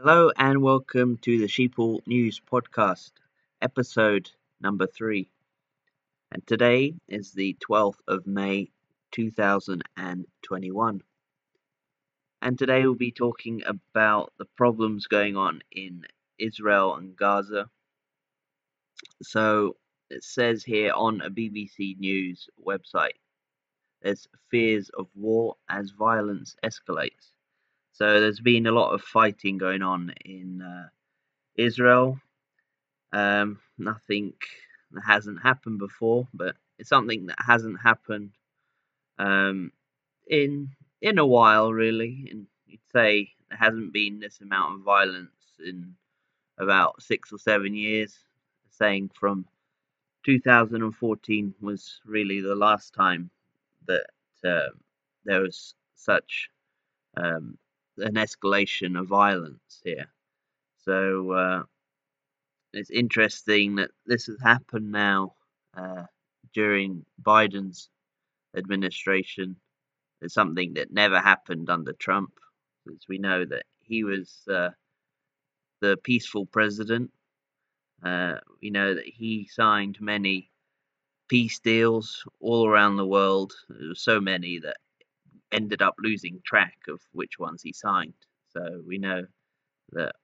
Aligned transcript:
Hello 0.00 0.30
and 0.36 0.62
welcome 0.62 1.16
to 1.22 1.38
the 1.38 1.48
Sheeple 1.48 2.06
News 2.06 2.40
Podcast, 2.40 3.10
episode 3.60 4.30
number 4.60 4.86
three. 4.86 5.28
And 6.30 6.46
today 6.46 6.94
is 7.08 7.32
the 7.32 7.56
12th 7.68 7.98
of 8.06 8.24
May 8.24 8.70
2021. 9.10 11.02
And 12.40 12.56
today 12.56 12.82
we'll 12.82 12.94
be 12.94 13.10
talking 13.10 13.64
about 13.66 14.32
the 14.38 14.44
problems 14.56 15.08
going 15.08 15.36
on 15.36 15.62
in 15.72 16.04
Israel 16.38 16.94
and 16.94 17.16
Gaza. 17.16 17.68
So 19.24 19.74
it 20.10 20.22
says 20.22 20.62
here 20.62 20.92
on 20.92 21.22
a 21.22 21.28
BBC 21.28 21.98
News 21.98 22.48
website 22.64 23.18
there's 24.02 24.28
fears 24.48 24.92
of 24.96 25.08
war 25.16 25.56
as 25.68 25.90
violence 25.90 26.54
escalates. 26.64 27.32
So 27.98 28.20
there's 28.20 28.38
been 28.38 28.68
a 28.68 28.70
lot 28.70 28.92
of 28.92 29.02
fighting 29.02 29.58
going 29.58 29.82
on 29.82 30.14
in 30.24 30.62
uh, 30.62 30.86
Israel. 31.56 32.20
Um, 33.12 33.58
nothing 33.76 34.34
that 34.92 35.02
hasn't 35.04 35.42
happened 35.42 35.80
before, 35.80 36.28
but 36.32 36.54
it's 36.78 36.90
something 36.90 37.26
that 37.26 37.38
hasn't 37.44 37.80
happened 37.82 38.30
um, 39.18 39.72
in 40.28 40.70
in 41.02 41.18
a 41.18 41.26
while, 41.26 41.72
really. 41.72 42.28
And 42.30 42.46
you'd 42.68 42.86
say 42.92 43.32
there 43.48 43.58
hasn't 43.58 43.92
been 43.92 44.20
this 44.20 44.42
amount 44.42 44.76
of 44.76 44.82
violence 44.82 45.32
in 45.66 45.96
about 46.56 47.02
six 47.02 47.32
or 47.32 47.38
seven 47.38 47.74
years. 47.74 48.16
Saying 48.70 49.10
from 49.12 49.44
2014 50.24 51.52
was 51.60 52.00
really 52.04 52.40
the 52.40 52.54
last 52.54 52.94
time 52.94 53.28
that 53.88 54.06
uh, 54.44 54.68
there 55.24 55.40
was 55.40 55.74
such 55.96 56.48
um, 57.16 57.58
an 57.98 58.14
escalation 58.14 58.98
of 58.98 59.08
violence 59.08 59.80
here. 59.84 60.06
So 60.84 61.32
uh, 61.32 61.62
it's 62.72 62.90
interesting 62.90 63.76
that 63.76 63.90
this 64.06 64.26
has 64.26 64.38
happened 64.42 64.90
now 64.90 65.34
uh, 65.76 66.04
during 66.54 67.04
Biden's 67.22 67.90
administration. 68.56 69.56
It's 70.20 70.34
something 70.34 70.74
that 70.74 70.92
never 70.92 71.20
happened 71.20 71.70
under 71.70 71.92
Trump, 71.92 72.32
as 72.88 73.00
we 73.08 73.18
know 73.18 73.44
that 73.44 73.64
he 73.80 74.04
was 74.04 74.42
uh, 74.50 74.70
the 75.80 75.96
peaceful 76.02 76.46
president. 76.46 77.10
Uh, 78.02 78.34
we 78.62 78.70
know 78.70 78.94
that 78.94 79.06
he 79.06 79.48
signed 79.50 79.98
many 80.00 80.50
peace 81.28 81.58
deals 81.60 82.24
all 82.40 82.66
around 82.66 82.96
the 82.96 83.06
world. 83.06 83.52
There 83.68 83.88
were 83.88 83.94
so 83.94 84.20
many 84.20 84.58
that 84.60 84.78
ended 85.52 85.82
up 85.82 85.94
losing 85.98 86.40
track 86.44 86.76
of 86.88 87.00
which 87.12 87.38
ones 87.38 87.62
he 87.62 87.72
signed. 87.72 88.14
So 88.50 88.82
we 88.86 88.98
know 88.98 89.26
that 89.92 90.14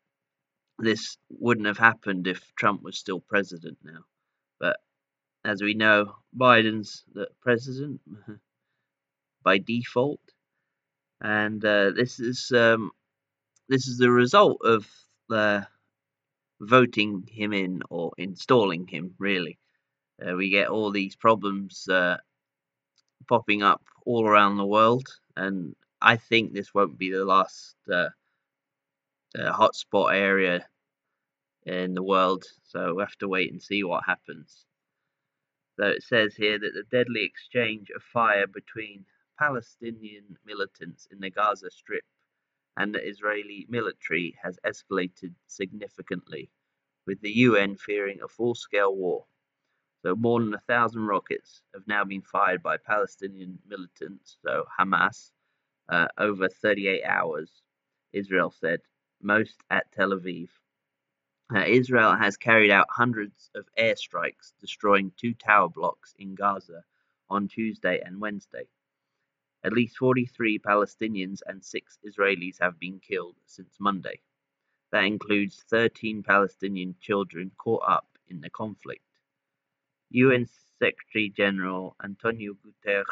this 0.79 1.17
wouldn't 1.31 1.67
have 1.67 1.79
happened 1.79 2.27
if 2.27 2.53
Trump 2.57 2.83
was 2.83 2.99
still 2.99 3.21
president 3.21 3.79
now. 3.83 4.01
But 4.59 4.77
as 5.45 5.63
we 5.63 5.75
know, 5.75 6.17
Biden's 6.37 7.05
the 7.13 7.29
president 7.41 8.01
by 9.45 9.59
default, 9.59 10.21
and 11.21 11.65
uh, 11.65 11.91
this 11.93 12.19
is 12.21 12.51
um, 12.55 12.91
this 13.69 13.87
is 13.87 13.99
the 13.99 14.11
result 14.11 14.61
of 14.65 14.87
uh, 15.31 15.63
voting 16.61 17.29
him 17.31 17.53
in 17.53 17.83
or 17.91 18.13
installing 18.19 18.87
him. 18.87 19.15
Really, 19.19 19.59
uh, 20.27 20.35
we 20.35 20.51
get 20.51 20.69
all 20.69 20.91
these 20.91 21.17
problems 21.17 21.87
uh, 21.89 22.17
popping 23.29 23.63
up 23.63 23.83
all 24.05 24.27
around 24.27 24.57
the 24.57 24.67
world, 24.67 25.09
and 25.37 25.75
I 26.01 26.17
think 26.17 26.53
this 26.53 26.75
won't 26.75 26.99
be 26.99 27.11
the 27.11 27.25
last 27.25 27.77
uh, 27.91 28.11
uh, 29.39 29.53
hotspot 29.53 30.15
area 30.15 30.67
in 31.67 31.95
the 31.95 32.03
world. 32.03 32.45
So 32.65 32.95
we 32.95 33.03
have 33.03 33.17
to 33.17 33.29
wait 33.29 33.51
and 33.51 33.63
see 33.63 33.83
what 33.85 34.05
happens. 34.05 34.67
So 35.79 35.87
it 35.87 36.03
says 36.03 36.35
here 36.37 36.59
that 36.59 36.73
the 36.75 36.85
deadly 36.97 37.25
exchange 37.25 37.89
of 37.95 38.03
fire 38.03 38.47
between 38.47 39.07
Palestinian 39.39 40.37
militants 40.45 41.09
in 41.11 41.19
the 41.19 41.31
Gaza 41.31 41.71
Strip 41.71 42.05
and 42.77 42.95
the 42.95 43.07
Israeli 43.07 43.67
military 43.69 44.37
has 44.43 44.59
escalated 44.65 45.35
significantly, 45.47 46.51
with 47.07 47.21
the 47.21 47.31
UN 47.31 47.77
fearing 47.77 48.21
a 48.23 48.29
full 48.29 48.55
scale 48.55 48.95
war. 48.95 49.27
So 50.05 50.15
more 50.15 50.39
than 50.39 50.53
a 50.53 50.61
thousand 50.69 51.07
rockets 51.07 51.63
have 51.73 51.87
now 51.87 52.05
been 52.05 52.21
fired 52.21 52.63
by 52.63 52.77
Palestinian 52.77 53.59
militants, 53.67 54.37
so 54.45 54.67
Hamas, 54.79 55.31
uh, 55.89 56.09
over 56.19 56.47
38 56.47 57.03
hours, 57.05 57.63
Israel 58.13 58.51
said, 58.51 58.81
most 59.23 59.63
at 59.71 59.91
Tel 59.93 60.11
Aviv. 60.11 60.51
Uh, 61.55 61.65
Israel 61.67 62.15
has 62.15 62.37
carried 62.37 62.71
out 62.71 62.87
hundreds 62.91 63.51
of 63.55 63.65
airstrikes, 63.79 64.53
destroying 64.61 65.11
two 65.17 65.33
tower 65.33 65.71
blocks 65.71 66.15
in 66.19 66.35
Gaza 66.35 66.85
on 67.31 67.49
Tuesday 67.49 68.03
and 68.05 68.21
Wednesday. 68.21 68.69
At 69.65 69.73
least 69.73 69.97
43 69.97 70.59
Palestinians 70.59 71.41
and 71.47 71.65
six 71.65 71.99
Israelis 72.07 72.61
have 72.61 72.79
been 72.79 73.01
killed 73.01 73.37
since 73.47 73.81
Monday. 73.81 74.21
That 74.93 75.05
includes 75.05 75.65
13 75.71 76.23
Palestinian 76.23 76.95
children 77.01 77.53
caught 77.57 77.85
up 77.89 78.19
in 78.29 78.43
the 78.43 78.51
conflict. 78.51 79.04
UN 80.17 80.47
Secretary 80.79 81.29
General 81.29 81.97
Antonio 82.05 82.55
Guterres 82.55 83.05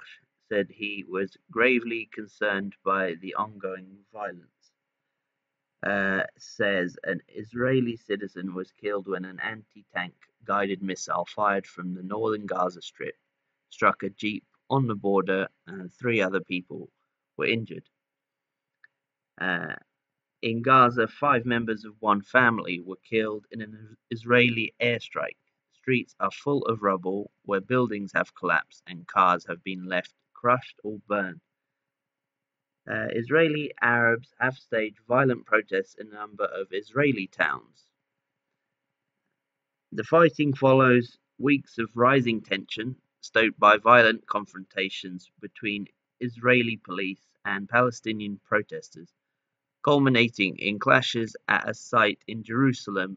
said 0.48 0.68
he 0.70 1.04
was 1.08 1.36
gravely 1.50 2.08
concerned 2.14 2.76
by 2.84 3.14
the 3.14 3.34
ongoing 3.34 3.98
violence. 4.12 4.70
Uh, 5.84 6.22
says 6.38 6.96
an 7.02 7.20
Israeli 7.26 7.96
citizen 7.96 8.54
was 8.54 8.70
killed 8.70 9.08
when 9.08 9.24
an 9.24 9.40
anti 9.40 9.84
tank 9.92 10.14
guided 10.44 10.80
missile 10.80 11.24
fired 11.24 11.66
from 11.66 11.92
the 11.92 12.04
northern 12.04 12.46
Gaza 12.46 12.80
Strip 12.80 13.16
struck 13.68 14.04
a 14.04 14.10
jeep 14.10 14.44
on 14.70 14.86
the 14.86 14.94
border, 14.94 15.48
and 15.66 15.92
three 15.92 16.20
other 16.20 16.40
people 16.40 16.88
were 17.36 17.46
injured. 17.46 17.88
Uh, 19.40 19.74
in 20.40 20.62
Gaza, 20.62 21.08
five 21.08 21.46
members 21.46 21.84
of 21.84 21.96
one 21.98 22.22
family 22.22 22.78
were 22.78 23.00
killed 23.10 23.46
in 23.50 23.60
an 23.60 23.96
Israeli 24.12 24.72
airstrike 24.80 25.41
streets 25.82 26.14
are 26.20 26.30
full 26.30 26.64
of 26.66 26.80
rubble, 26.80 27.28
where 27.44 27.60
buildings 27.60 28.12
have 28.14 28.32
collapsed 28.36 28.84
and 28.86 29.04
cars 29.08 29.44
have 29.48 29.64
been 29.64 29.84
left 29.84 30.14
crushed 30.32 30.78
or 30.84 30.98
burned. 31.08 31.40
Uh, 32.88 33.08
Israeli 33.10 33.72
Arabs 33.80 34.32
have 34.38 34.54
staged 34.56 35.00
violent 35.08 35.44
protests 35.44 35.96
in 35.98 36.06
a 36.06 36.14
number 36.14 36.44
of 36.44 36.68
Israeli 36.70 37.26
towns. 37.26 37.86
The 39.90 40.04
fighting 40.04 40.54
follows 40.54 41.18
weeks 41.38 41.78
of 41.78 41.90
rising 41.96 42.42
tension, 42.42 42.94
stoked 43.20 43.58
by 43.58 43.76
violent 43.76 44.24
confrontations 44.26 45.30
between 45.40 45.86
Israeli 46.20 46.76
police 46.76 47.26
and 47.44 47.68
Palestinian 47.68 48.40
protesters, 48.44 49.10
culminating 49.84 50.58
in 50.58 50.78
clashes 50.78 51.34
at 51.48 51.68
a 51.68 51.74
site 51.74 52.22
in 52.28 52.44
Jerusalem 52.44 53.16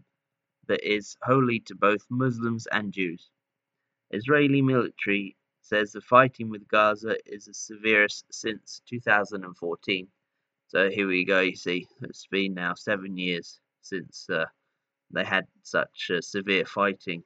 that 0.67 0.87
is 0.87 1.17
holy 1.23 1.59
to 1.61 1.75
both 1.75 2.05
Muslims 2.09 2.67
and 2.71 2.91
Jews. 2.91 3.29
Israeli 4.11 4.61
military 4.61 5.35
says 5.61 5.91
the 5.91 6.01
fighting 6.01 6.49
with 6.49 6.67
Gaza 6.67 7.15
is 7.25 7.45
the 7.45 7.53
severest 7.53 8.25
since 8.31 8.81
2014. 8.87 10.07
So 10.67 10.89
here 10.89 11.07
we 11.07 11.25
go, 11.25 11.41
you 11.41 11.55
see, 11.55 11.87
it's 12.01 12.27
been 12.27 12.53
now 12.53 12.75
seven 12.75 13.17
years 13.17 13.59
since 13.81 14.29
uh, 14.29 14.45
they 15.11 15.23
had 15.23 15.47
such 15.63 16.11
uh, 16.13 16.21
severe 16.21 16.65
fighting. 16.65 17.23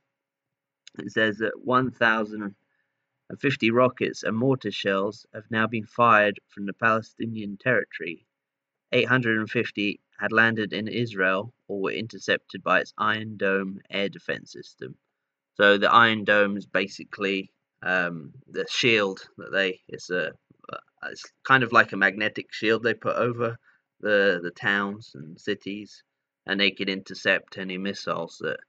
It 0.98 1.12
says 1.12 1.38
that 1.38 1.60
1,050 1.64 3.72
rockets 3.72 4.24
and 4.24 4.38
mortar 4.38 4.72
shells 4.72 5.26
have 5.34 5.50
now 5.50 5.68
been 5.68 5.86
fired 5.86 6.40
from 6.50 6.66
the 6.66 6.74
Palestinian 6.74 7.58
territory. 7.58 8.26
850 8.92 10.02
had 10.20 10.32
landed 10.32 10.74
in 10.74 10.88
Israel 10.88 11.54
or 11.68 11.82
were 11.82 11.92
intercepted 11.92 12.64
by 12.64 12.82
its 12.82 12.94
Iron 12.98 13.38
Dome 13.38 13.80
air 13.90 14.10
defense 14.10 14.52
system. 14.52 14.96
So 15.56 15.78
the 15.78 15.92
Iron 15.92 16.24
Dome 16.24 16.58
is 16.58 16.66
basically 16.66 17.52
um, 17.82 18.34
the 18.48 18.66
shield 18.70 19.22
that 19.38 19.52
they 19.52 19.82
it's 19.88 20.10
a 20.10 20.32
uh, 20.72 20.78
it's 21.10 21.24
kind 21.44 21.64
of 21.64 21.72
like 21.72 21.94
a 21.94 21.98
magnetic 21.98 22.54
shield 22.54 22.84
they 22.84 22.94
put 22.94 23.16
over 23.16 23.58
the 24.02 24.40
the 24.44 24.52
towns 24.52 25.12
and 25.16 25.40
cities, 25.40 26.04
and 26.46 26.60
they 26.60 26.72
can 26.72 26.90
intercept 26.90 27.58
any 27.58 27.78
missiles 27.78 28.38
that 28.42 28.60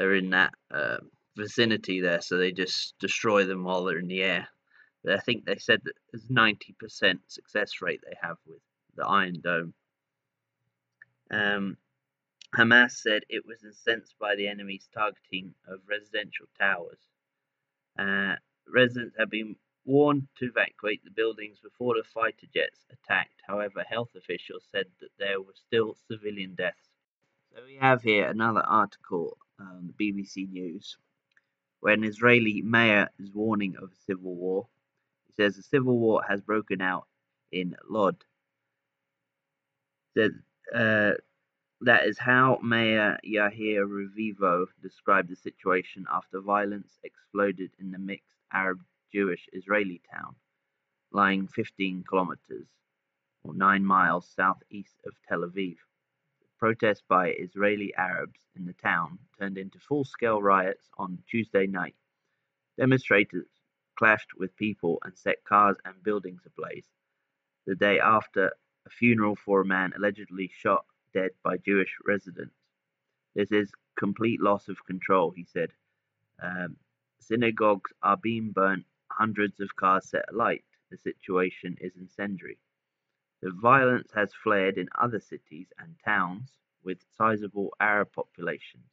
are 0.00 0.14
in 0.14 0.30
that 0.30 0.52
uh, 0.70 0.98
vicinity 1.36 2.00
there. 2.00 2.20
So 2.20 2.36
they 2.36 2.52
just 2.52 2.94
destroy 2.98 3.44
them 3.44 3.64
while 3.64 3.84
they're 3.84 3.98
in 3.98 4.08
the 4.08 4.22
air. 4.22 4.48
But 5.04 5.14
I 5.14 5.18
think 5.18 5.44
they 5.44 5.56
said 5.56 5.80
that 5.84 5.94
there's 6.12 6.26
90% 6.28 7.18
success 7.26 7.82
rate 7.82 8.00
they 8.04 8.16
have 8.22 8.36
with 8.46 8.60
the 8.96 9.04
Iron 9.06 9.40
Dome. 9.42 9.74
Um, 11.32 11.76
Hamas 12.54 12.92
said 12.92 13.22
it 13.28 13.46
was 13.46 13.64
incensed 13.64 14.14
by 14.20 14.36
the 14.36 14.46
enemy's 14.46 14.88
targeting 14.94 15.54
of 15.66 15.80
residential 15.88 16.46
towers. 16.58 17.00
Uh, 17.98 18.36
residents 18.68 19.16
have 19.18 19.30
been 19.30 19.56
warned 19.84 20.28
to 20.38 20.46
evacuate 20.46 21.02
the 21.04 21.10
buildings 21.10 21.58
before 21.60 21.94
the 21.94 22.04
fighter 22.04 22.46
jets 22.54 22.86
attacked. 22.90 23.40
However, 23.46 23.82
health 23.88 24.10
officials 24.16 24.64
said 24.70 24.86
that 25.00 25.10
there 25.18 25.40
were 25.40 25.54
still 25.54 25.96
civilian 26.08 26.54
deaths. 26.54 26.90
So 27.54 27.62
we 27.64 27.76
have 27.76 28.02
here 28.02 28.28
another 28.28 28.60
article 28.60 29.36
on 29.58 29.92
the 29.98 30.12
BBC 30.12 30.50
News 30.50 30.96
where 31.80 31.94
an 31.94 32.04
Israeli 32.04 32.62
mayor 32.62 33.08
is 33.18 33.32
warning 33.34 33.74
of 33.76 33.90
a 33.90 34.02
civil 34.06 34.36
war. 34.36 34.68
He 35.26 35.32
says 35.32 35.58
a 35.58 35.62
civil 35.62 35.98
war 35.98 36.22
has 36.28 36.40
broken 36.40 36.80
out 36.80 37.08
in 37.50 37.76
Lod. 37.88 38.16
Says, 40.16 40.32
uh, 40.74 41.12
that 41.82 42.06
is 42.06 42.18
how 42.18 42.58
Mayor 42.62 43.18
Yair 43.26 43.84
Revivo 43.86 44.66
described 44.80 45.30
the 45.30 45.36
situation 45.36 46.06
after 46.12 46.40
violence 46.40 46.98
exploded 47.02 47.72
in 47.80 47.90
the 47.90 47.98
mixed 47.98 48.38
Arab-Jewish 48.52 49.48
Israeli 49.52 50.00
town, 50.12 50.36
lying 51.10 51.48
15 51.48 52.04
kilometers 52.08 52.68
or 53.42 53.54
9 53.54 53.84
miles 53.84 54.28
southeast 54.36 54.94
of 55.06 55.14
Tel 55.28 55.40
Aviv. 55.40 55.76
Protests 56.58 57.02
by 57.08 57.30
Israeli 57.30 57.92
Arabs 57.96 58.38
in 58.54 58.64
the 58.64 58.74
town 58.74 59.18
turned 59.38 59.58
into 59.58 59.80
full-scale 59.80 60.40
riots 60.40 60.88
on 60.98 61.18
Tuesday 61.28 61.66
night. 61.66 61.96
Demonstrators 62.78 63.48
clashed 63.98 64.34
with 64.38 64.54
people 64.56 64.98
and 65.04 65.18
set 65.18 65.42
cars 65.44 65.76
and 65.84 66.00
buildings 66.04 66.42
ablaze. 66.46 66.86
The 67.66 67.74
day 67.74 67.98
after 67.98 68.52
a 68.86 68.90
funeral 68.90 69.36
for 69.36 69.60
a 69.60 69.66
man 69.66 69.92
allegedly 69.96 70.50
shot 70.54 70.84
dead 71.14 71.30
by 71.42 71.56
Jewish 71.58 71.94
residents. 72.04 72.54
This 73.34 73.50
is 73.52 73.72
complete 73.96 74.40
loss 74.40 74.68
of 74.68 74.84
control, 74.84 75.30
he 75.30 75.44
said. 75.44 75.70
Um, 76.42 76.76
synagogues 77.20 77.92
are 78.02 78.16
being 78.16 78.50
burnt, 78.50 78.84
hundreds 79.10 79.60
of 79.60 79.76
cars 79.76 80.08
set 80.08 80.24
alight. 80.32 80.64
The 80.90 80.98
situation 80.98 81.76
is 81.80 81.96
incendiary. 81.96 82.58
The 83.40 83.50
violence 83.50 84.12
has 84.14 84.32
flared 84.34 84.76
in 84.78 84.88
other 85.00 85.20
cities 85.20 85.66
and 85.78 85.94
towns 86.04 86.50
with 86.84 86.98
sizable 87.16 87.74
Arab 87.80 88.12
populations, 88.12 88.90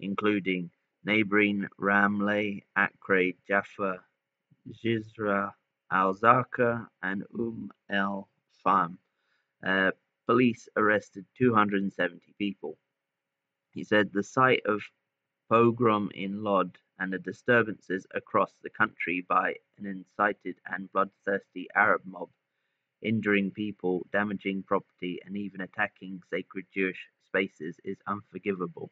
including 0.00 0.70
neighboring 1.04 1.66
Ramleh, 1.80 2.62
Acre, 2.78 3.32
Jaffa, 3.48 4.00
Jizra, 4.68 5.52
Al-Zarqa, 5.90 6.86
and 7.02 7.24
Umm 7.34 7.70
el-Fahm. 7.90 8.98
Uh, 9.64 9.92
police 10.26 10.68
arrested 10.76 11.26
two 11.36 11.54
hundred 11.54 11.82
and 11.82 11.92
seventy 11.92 12.34
people. 12.38 12.78
He 13.70 13.84
said 13.84 14.12
the 14.12 14.22
sight 14.22 14.62
of 14.66 14.82
pogrom 15.48 16.10
in 16.14 16.42
Lod 16.42 16.78
and 16.98 17.12
the 17.12 17.18
disturbances 17.18 18.06
across 18.14 18.58
the 18.58 18.70
country 18.70 19.20
by 19.28 19.56
an 19.78 19.86
incited 19.86 20.58
and 20.66 20.90
bloodthirsty 20.92 21.68
Arab 21.74 22.02
mob, 22.04 22.30
injuring 23.02 23.50
people, 23.50 24.06
damaging 24.12 24.62
property, 24.62 25.20
and 25.24 25.36
even 25.36 25.60
attacking 25.60 26.22
sacred 26.30 26.66
Jewish 26.72 27.08
spaces 27.24 27.78
is 27.84 27.98
unforgivable. 28.06 28.90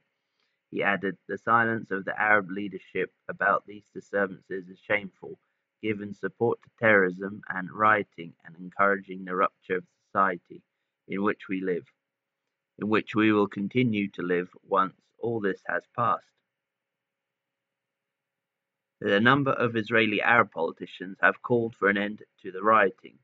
He 0.70 0.82
added, 0.82 1.18
The 1.28 1.38
silence 1.38 1.90
of 1.90 2.04
the 2.04 2.20
Arab 2.20 2.50
leadership 2.50 3.12
about 3.28 3.66
these 3.66 3.88
disturbances 3.92 4.68
is 4.68 4.78
shameful, 4.78 5.38
given 5.82 6.14
support 6.14 6.60
to 6.62 6.70
terrorism 6.78 7.42
and 7.48 7.70
rioting 7.72 8.34
and 8.44 8.56
encouraging 8.56 9.24
the 9.24 9.34
rupture 9.36 9.76
of 9.78 9.84
society 10.10 10.62
in 11.08 11.22
which 11.22 11.48
we 11.48 11.60
live, 11.60 11.84
in 12.78 12.88
which 12.88 13.14
we 13.14 13.32
will 13.32 13.48
continue 13.48 14.08
to 14.08 14.22
live 14.22 14.48
once 14.62 14.94
all 15.18 15.40
this 15.40 15.60
has 15.66 15.82
passed. 15.96 16.24
A 19.02 19.20
number 19.20 19.52
of 19.52 19.76
Israeli 19.76 20.20
Arab 20.20 20.52
politicians 20.52 21.16
have 21.22 21.42
called 21.42 21.74
for 21.74 21.88
an 21.88 21.96
end 21.96 22.22
to 22.42 22.52
the 22.52 22.62
rioting. 22.62 23.18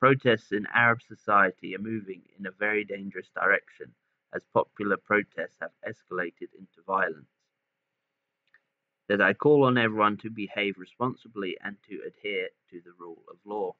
Protests 0.00 0.52
in 0.52 0.66
Arab 0.74 1.00
society 1.02 1.74
are 1.74 1.80
moving 1.80 2.22
in 2.38 2.46
a 2.46 2.50
very 2.50 2.84
dangerous 2.84 3.28
direction 3.34 3.92
as 4.34 4.42
popular 4.52 4.96
protests 4.96 5.56
have 5.60 5.70
escalated 5.86 6.48
into 6.58 6.82
violence. 6.86 7.28
That 9.08 9.20
I 9.20 9.34
call 9.34 9.64
on 9.64 9.76
everyone 9.76 10.16
to 10.18 10.30
behave 10.30 10.78
responsibly 10.78 11.56
and 11.62 11.76
to 11.88 12.00
adhere 12.06 12.48
to 12.70 12.80
the 12.80 12.92
rule 12.98 13.22
of 13.30 13.36
law. 13.44 13.74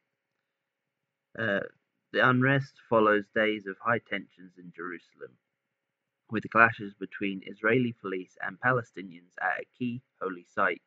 Uh, 1.39 1.61
the 2.15 2.29
unrest 2.29 2.75
follows 2.89 3.25
days 3.35 3.67
of 3.67 3.77
high 3.81 3.99
tensions 3.99 4.53
in 4.57 4.73
Jerusalem, 4.77 5.33
with 6.31 6.49
clashes 6.49 6.95
between 6.95 7.43
Israeli 7.45 7.93
police 8.01 8.39
and 8.41 8.57
Palestinians 8.61 9.33
at 9.43 9.63
a 9.63 9.67
key 9.77 10.01
holy 10.23 10.47
site, 10.49 10.81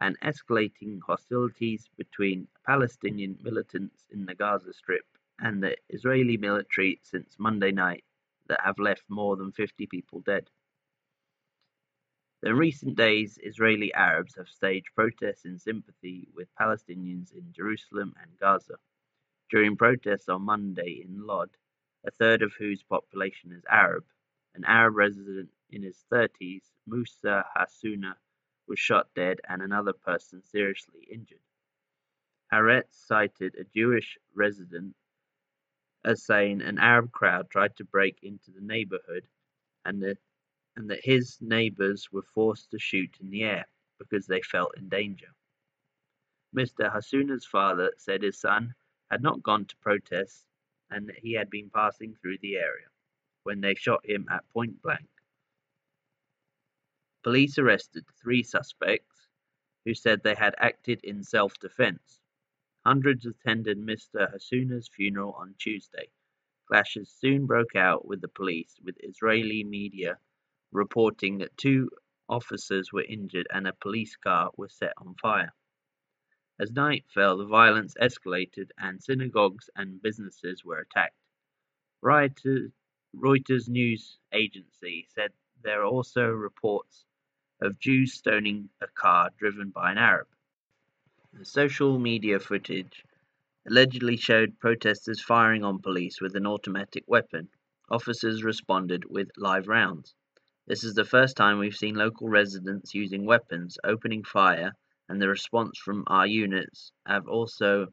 and 0.00 0.18
escalating 0.18 0.98
hostilities 1.06 1.88
between 1.96 2.48
Palestinian 2.66 3.38
militants 3.40 4.04
in 4.10 4.26
the 4.26 4.34
Gaza 4.34 4.72
Strip 4.72 5.06
and 5.38 5.62
the 5.62 5.76
Israeli 5.90 6.36
military 6.36 6.98
since 7.04 7.36
Monday 7.38 7.70
night 7.70 8.02
that 8.48 8.60
have 8.64 8.80
left 8.80 9.04
more 9.08 9.36
than 9.36 9.52
50 9.52 9.86
people 9.86 10.22
dead. 10.22 10.50
In 12.42 12.56
recent 12.56 12.96
days, 12.96 13.38
Israeli 13.44 13.94
Arabs 13.94 14.34
have 14.34 14.48
staged 14.48 14.88
protests 14.96 15.44
in 15.44 15.56
sympathy 15.56 16.26
with 16.34 16.48
Palestinians 16.60 17.32
in 17.32 17.52
Jerusalem 17.52 18.12
and 18.20 18.36
Gaza. 18.40 18.74
During 19.48 19.76
protests 19.76 20.28
on 20.28 20.42
Monday 20.42 21.02
in 21.04 21.24
Lod, 21.24 21.56
a 22.04 22.10
third 22.10 22.42
of 22.42 22.54
whose 22.54 22.82
population 22.82 23.52
is 23.52 23.64
Arab, 23.70 24.04
an 24.54 24.64
Arab 24.64 24.96
resident 24.96 25.50
in 25.70 25.82
his 25.82 25.98
thirties, 26.10 26.72
Musa 26.84 27.46
Hassouna, 27.56 28.16
was 28.66 28.80
shot 28.80 29.14
dead 29.14 29.40
and 29.48 29.62
another 29.62 29.92
person 29.92 30.42
seriously 30.42 31.02
injured. 31.08 31.40
Haaretz 32.52 32.94
cited 33.06 33.54
a 33.54 33.62
Jewish 33.64 34.18
resident 34.34 34.96
as 36.04 36.24
saying 36.24 36.60
an 36.60 36.78
Arab 36.78 37.12
crowd 37.12 37.48
tried 37.48 37.76
to 37.76 37.84
break 37.84 38.18
into 38.24 38.50
the 38.50 38.60
neighborhood 38.60 39.28
and 39.84 40.02
that, 40.02 40.18
and 40.74 40.90
that 40.90 41.04
his 41.04 41.40
neighbors 41.40 42.10
were 42.10 42.26
forced 42.34 42.72
to 42.72 42.80
shoot 42.80 43.16
in 43.20 43.30
the 43.30 43.44
air 43.44 43.66
because 43.98 44.26
they 44.26 44.42
felt 44.42 44.76
in 44.76 44.88
danger. 44.88 45.32
Mr. 46.52 46.92
Hassouna's 46.92 47.46
father 47.46 47.92
said 47.96 48.22
his 48.22 48.40
son 48.40 48.74
had 49.10 49.22
not 49.22 49.42
gone 49.42 49.64
to 49.64 49.76
protest 49.76 50.46
and 50.90 51.08
that 51.08 51.18
he 51.18 51.32
had 51.32 51.50
been 51.50 51.70
passing 51.70 52.14
through 52.14 52.38
the 52.38 52.56
area 52.56 52.86
when 53.42 53.60
they 53.60 53.74
shot 53.74 54.04
him 54.04 54.26
at 54.30 54.48
point 54.50 54.80
blank. 54.82 55.08
Police 57.22 57.58
arrested 57.58 58.04
three 58.22 58.42
suspects 58.42 59.28
who 59.84 59.94
said 59.94 60.22
they 60.22 60.34
had 60.34 60.54
acted 60.58 61.00
in 61.04 61.22
self 61.22 61.58
defense. 61.58 62.20
Hundreds 62.84 63.26
attended 63.26 63.78
Mr. 63.78 64.30
Hassouna's 64.32 64.88
funeral 64.88 65.32
on 65.32 65.54
Tuesday. 65.58 66.08
Clashes 66.68 67.10
soon 67.10 67.46
broke 67.46 67.74
out 67.76 68.06
with 68.06 68.20
the 68.20 68.28
police, 68.28 68.76
with 68.84 68.96
Israeli 69.02 69.64
media 69.64 70.18
reporting 70.72 71.38
that 71.38 71.56
two 71.56 71.90
officers 72.28 72.92
were 72.92 73.04
injured 73.04 73.46
and 73.52 73.66
a 73.66 73.72
police 73.72 74.16
car 74.16 74.50
was 74.56 74.72
set 74.74 74.92
on 74.98 75.14
fire. 75.20 75.52
As 76.58 76.72
night 76.72 77.04
fell, 77.08 77.36
the 77.36 77.44
violence 77.44 77.94
escalated 78.00 78.70
and 78.78 79.02
synagogues 79.02 79.68
and 79.76 80.00
businesses 80.00 80.64
were 80.64 80.78
attacked. 80.78 81.20
Reuters 82.02 83.68
news 83.68 84.18
agency 84.32 85.06
said 85.10 85.32
there 85.62 85.82
are 85.82 85.86
also 85.86 86.28
reports 86.28 87.04
of 87.60 87.78
Jews 87.78 88.14
stoning 88.14 88.70
a 88.80 88.86
car 88.86 89.30
driven 89.36 89.68
by 89.70 89.92
an 89.92 89.98
Arab. 89.98 90.28
The 91.34 91.44
social 91.44 91.98
media 91.98 92.40
footage 92.40 93.04
allegedly 93.66 94.16
showed 94.16 94.58
protesters 94.58 95.20
firing 95.20 95.62
on 95.62 95.82
police 95.82 96.20
with 96.22 96.36
an 96.36 96.46
automatic 96.46 97.04
weapon. 97.06 97.50
Officers 97.90 98.42
responded 98.42 99.04
with 99.04 99.30
live 99.36 99.68
rounds. 99.68 100.14
This 100.66 100.84
is 100.84 100.94
the 100.94 101.04
first 101.04 101.36
time 101.36 101.58
we've 101.58 101.76
seen 101.76 101.96
local 101.96 102.28
residents 102.28 102.94
using 102.94 103.26
weapons, 103.26 103.78
opening 103.84 104.24
fire, 104.24 104.74
and 105.08 105.20
the 105.20 105.28
response 105.28 105.78
from 105.78 106.04
our 106.06 106.26
units 106.26 106.92
have 107.06 107.28
also 107.28 107.88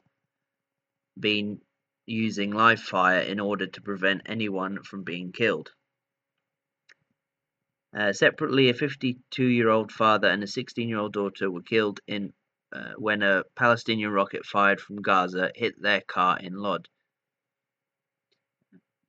been 1.20 1.62
using 2.06 2.52
live 2.52 2.82
fire 2.82 3.20
in 3.20 3.40
order 3.40 3.68
to 3.68 3.82
prevent 3.82 4.22
anyone 4.26 4.82
from 4.84 5.04
being 5.04 5.32
killed. 5.32 5.72
Uh, 7.96 8.12
separately, 8.12 8.70
a 8.70 8.74
52 8.74 9.46
year 9.46 9.70
old 9.70 9.92
father 9.92 10.28
and 10.28 10.44
a 10.44 10.48
16 10.48 10.90
year 10.90 10.98
old 10.98 11.14
daughter 11.14 11.50
were 11.52 11.62
killed 11.62 12.00
in 12.08 12.34
uh, 12.72 12.94
when 12.98 13.22
a 13.22 13.44
Palestinian 13.56 14.12
rocket 14.12 14.46
fired 14.46 14.82
from 14.82 15.02
Gaza 15.02 15.52
hit 15.54 15.80
their 15.80 16.02
car 16.02 16.40
in 16.40 16.56
Lod. 16.56 16.90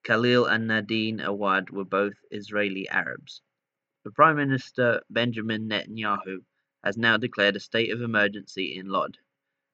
Khalil 0.03 0.45
and 0.45 0.67
Nadine 0.67 1.21
Awad 1.21 1.71
were 1.71 1.87
both 1.87 2.13
Israeli 2.31 2.87
Arabs. 2.91 3.41
The 4.05 4.11
Prime 4.11 4.37
Minister 4.37 5.01
Benjamin 5.09 5.67
Netanyahu 5.67 6.45
has 6.85 6.99
now 6.99 7.17
declared 7.17 7.57
a 7.57 7.61
state 7.61 7.91
of 7.93 8.03
emergency 8.03 8.77
in 8.77 8.89
Lod, 8.89 9.19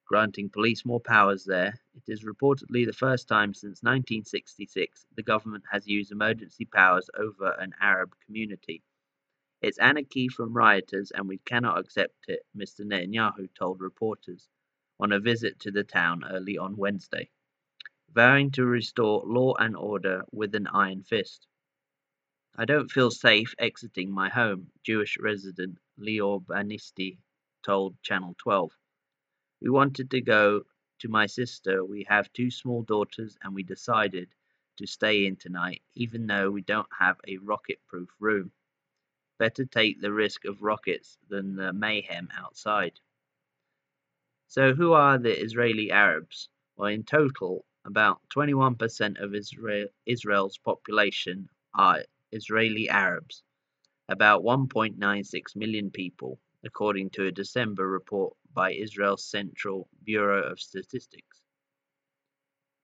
granting 0.07 0.49
police 0.49 0.85
more 0.85 1.01
powers 1.01 1.45
there. 1.45 1.79
It 1.95 2.03
is 2.07 2.23
reportedly 2.25 2.85
the 2.87 2.93
first 2.93 3.27
time 3.27 3.53
since 3.53 3.83
1966 3.83 5.05
the 5.15 5.23
government 5.23 5.65
has 5.71 5.87
used 5.87 6.11
emergency 6.11 6.65
powers 6.65 7.09
over 7.17 7.51
an 7.59 7.73
Arab 7.81 8.15
community. 8.25 8.83
It's 9.61 9.79
anarchy 9.79 10.29
from 10.29 10.53
rioters 10.53 11.11
and 11.11 11.27
we 11.27 11.39
cannot 11.39 11.79
accept 11.79 12.15
it, 12.29 12.41
Mr. 12.57 12.81
Netanyahu 12.85 13.49
told 13.55 13.81
reporters. 13.81 14.49
on 14.99 15.11
a 15.11 15.19
visit 15.19 15.59
to 15.61 15.71
the 15.71 15.83
town 15.83 16.23
early 16.31 16.57
on 16.57 16.77
Wednesday, 16.77 17.29
vowing 18.13 18.51
to 18.51 18.65
restore 18.65 19.23
law 19.25 19.53
and 19.59 19.75
order 19.75 20.23
with 20.31 20.55
an 20.55 20.67
iron 20.67 21.03
fist. 21.03 21.47
I 22.61 22.65
don't 22.65 22.91
feel 22.91 23.09
safe 23.09 23.55
exiting 23.57 24.11
my 24.11 24.29
home, 24.29 24.69
Jewish 24.83 25.17
resident 25.17 25.79
Lior 25.99 26.45
Banisti 26.45 27.17
told 27.63 27.99
Channel 28.03 28.35
12. 28.37 28.69
We 29.63 29.71
wanted 29.71 30.11
to 30.11 30.21
go 30.21 30.61
to 30.99 31.07
my 31.07 31.25
sister. 31.25 31.83
We 31.83 32.03
have 32.07 32.31
two 32.33 32.51
small 32.51 32.83
daughters 32.83 33.35
and 33.41 33.55
we 33.55 33.63
decided 33.63 34.35
to 34.77 34.85
stay 34.85 35.25
in 35.25 35.37
tonight, 35.37 35.81
even 35.95 36.27
though 36.27 36.51
we 36.51 36.61
don't 36.61 36.87
have 36.99 37.19
a 37.27 37.37
rocket 37.37 37.79
proof 37.87 38.09
room. 38.19 38.51
Better 39.39 39.65
take 39.65 39.99
the 39.99 40.13
risk 40.13 40.45
of 40.45 40.61
rockets 40.61 41.17
than 41.29 41.55
the 41.55 41.73
mayhem 41.73 42.29
outside. 42.37 42.99
So, 44.49 44.75
who 44.75 44.93
are 44.93 45.17
the 45.17 45.35
Israeli 45.35 45.89
Arabs? 45.89 46.47
Well, 46.75 46.89
in 46.89 47.05
total, 47.05 47.65
about 47.85 48.21
21% 48.29 49.19
of 49.19 49.33
Israel, 49.33 49.87
Israel's 50.05 50.59
population 50.59 51.49
are 51.73 52.03
Israeli 52.31 52.89
Arabs, 52.89 53.43
about 54.07 54.43
1.96 54.43 55.55
million 55.55 55.91
people, 55.91 56.39
according 56.63 57.09
to 57.11 57.25
a 57.25 57.31
December 57.31 57.87
report 57.87 58.35
by 58.53 58.73
Israel's 58.73 59.23
Central 59.23 59.87
Bureau 60.03 60.43
of 60.43 60.59
Statistics. 60.59 61.41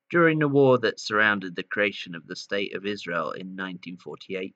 During 0.09 0.39
the 0.39 0.47
war 0.47 0.77
that 0.77 0.99
surrounded 0.99 1.55
the 1.55 1.63
creation 1.63 2.15
of 2.15 2.27
the 2.27 2.35
State 2.35 2.73
of 2.73 2.85
Israel 2.85 3.31
in 3.31 3.57
1948, 3.57 4.55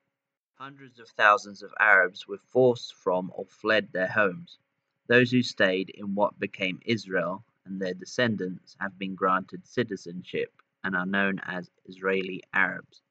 hundreds 0.55 1.00
of 1.00 1.10
thousands 1.10 1.62
of 1.62 1.74
Arabs 1.79 2.27
were 2.27 2.38
forced 2.38 2.93
from 2.95 3.31
or 3.33 3.45
fled 3.45 3.91
their 3.91 4.07
homes. 4.07 4.60
Those 5.07 5.31
who 5.31 5.41
stayed 5.41 5.89
in 5.89 6.15
what 6.15 6.39
became 6.39 6.79
Israel 6.86 7.43
and 7.65 7.81
their 7.81 7.93
descendants 7.93 8.77
have 8.79 8.98
been 8.98 9.15
granted 9.15 9.67
citizenship 9.67 10.62
and 10.83 10.95
are 10.95 11.05
known 11.05 11.39
as 11.39 11.69
Israeli 11.86 12.43
Arabs. 12.53 13.01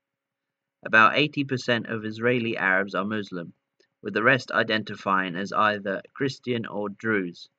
About 0.83 1.13
80% 1.13 1.93
of 1.93 2.07
Israeli 2.07 2.57
Arabs 2.57 2.95
are 2.95 3.05
Muslim, 3.05 3.53
with 4.01 4.15
the 4.15 4.23
rest 4.23 4.51
identifying 4.51 5.37
as 5.37 5.53
either 5.53 6.01
Christian 6.15 6.65
or 6.65 6.89
Druze. 6.89 7.51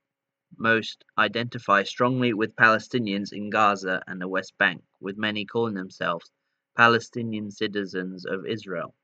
Most 0.58 1.06
identify 1.18 1.84
strongly 1.84 2.34
with 2.34 2.56
Palestinians 2.56 3.32
in 3.32 3.52
Gaza 3.52 4.02
and 4.08 4.20
the 4.20 4.28
West 4.28 4.58
Bank, 4.58 4.84
with 5.00 5.20
many 5.20 5.46
calling 5.46 5.76
themselves 5.76 6.32
Palestinian 6.76 7.52
citizens 7.52 8.26
of 8.26 8.48
Israel. 8.48 8.96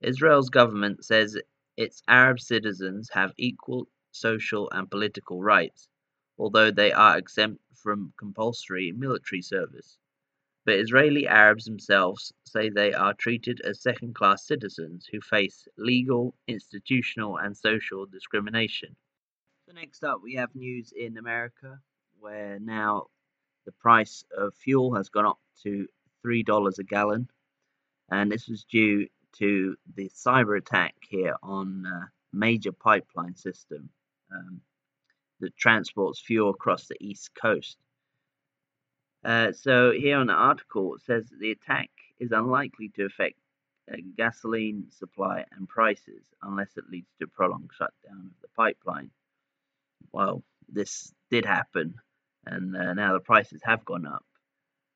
Israel's 0.00 0.48
government 0.48 1.04
says 1.04 1.38
its 1.76 2.02
Arab 2.08 2.40
citizens 2.40 3.10
have 3.10 3.34
equal 3.36 3.86
social 4.12 4.70
and 4.70 4.90
political 4.90 5.42
rights, 5.42 5.88
although 6.38 6.70
they 6.70 6.90
are 6.90 7.18
exempt 7.18 7.62
from 7.74 8.14
compulsory 8.16 8.92
military 8.92 9.42
service. 9.42 9.98
But 10.64 10.76
Israeli 10.76 11.26
Arabs 11.26 11.64
themselves 11.64 12.32
say 12.44 12.68
they 12.68 12.92
are 12.92 13.14
treated 13.14 13.60
as 13.62 13.82
second 13.82 14.14
class 14.14 14.46
citizens 14.46 15.08
who 15.10 15.20
face 15.20 15.66
legal, 15.76 16.34
institutional, 16.46 17.38
and 17.38 17.56
social 17.56 18.06
discrimination. 18.06 18.94
So, 19.66 19.72
next 19.74 20.04
up, 20.04 20.20
we 20.22 20.34
have 20.34 20.54
news 20.54 20.92
in 20.92 21.18
America 21.18 21.80
where 22.20 22.60
now 22.60 23.06
the 23.64 23.72
price 23.72 24.24
of 24.36 24.54
fuel 24.54 24.94
has 24.94 25.08
gone 25.08 25.26
up 25.26 25.38
to 25.64 25.86
$3 26.24 26.78
a 26.78 26.84
gallon, 26.84 27.28
and 28.10 28.30
this 28.30 28.48
was 28.48 28.64
due 28.64 29.08
to 29.38 29.76
the 29.96 30.08
cyber 30.10 30.56
attack 30.56 30.94
here 31.00 31.34
on 31.42 31.84
a 31.86 32.10
major 32.32 32.72
pipeline 32.72 33.34
system 33.34 33.88
um, 34.32 34.60
that 35.40 35.56
transports 35.56 36.20
fuel 36.20 36.50
across 36.50 36.86
the 36.86 36.96
East 37.00 37.30
Coast. 37.34 37.76
Uh, 39.24 39.52
so 39.52 39.92
here 39.92 40.18
on 40.18 40.26
the 40.26 40.32
article 40.32 40.94
it 40.94 41.02
says 41.02 41.24
the 41.40 41.52
attack 41.52 41.90
is 42.18 42.32
unlikely 42.32 42.88
to 42.88 43.04
affect 43.04 43.38
uh, 43.92 43.96
gasoline 44.16 44.86
supply 44.90 45.44
and 45.56 45.68
prices 45.68 46.24
unless 46.42 46.76
it 46.76 46.84
leads 46.90 47.08
to 47.18 47.24
a 47.24 47.28
prolonged 47.28 47.70
shutdown 47.76 48.26
of 48.26 48.40
the 48.40 48.48
pipeline. 48.56 49.10
Well, 50.12 50.42
this 50.68 51.12
did 51.30 51.44
happen, 51.44 51.94
and 52.46 52.76
uh, 52.76 52.94
now 52.94 53.12
the 53.12 53.20
prices 53.20 53.60
have 53.64 53.84
gone 53.84 54.06
up. 54.06 54.24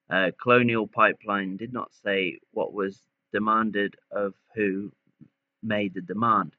Uh, 0.09 0.30
Colonial 0.40 0.87
Pipeline 0.87 1.56
did 1.56 1.73
not 1.73 1.92
say 1.92 2.38
what 2.52 2.73
was 2.73 3.00
demanded 3.33 3.97
of 4.11 4.35
who 4.54 4.92
made 5.62 5.95
the 5.95 6.00
demand. 6.00 6.54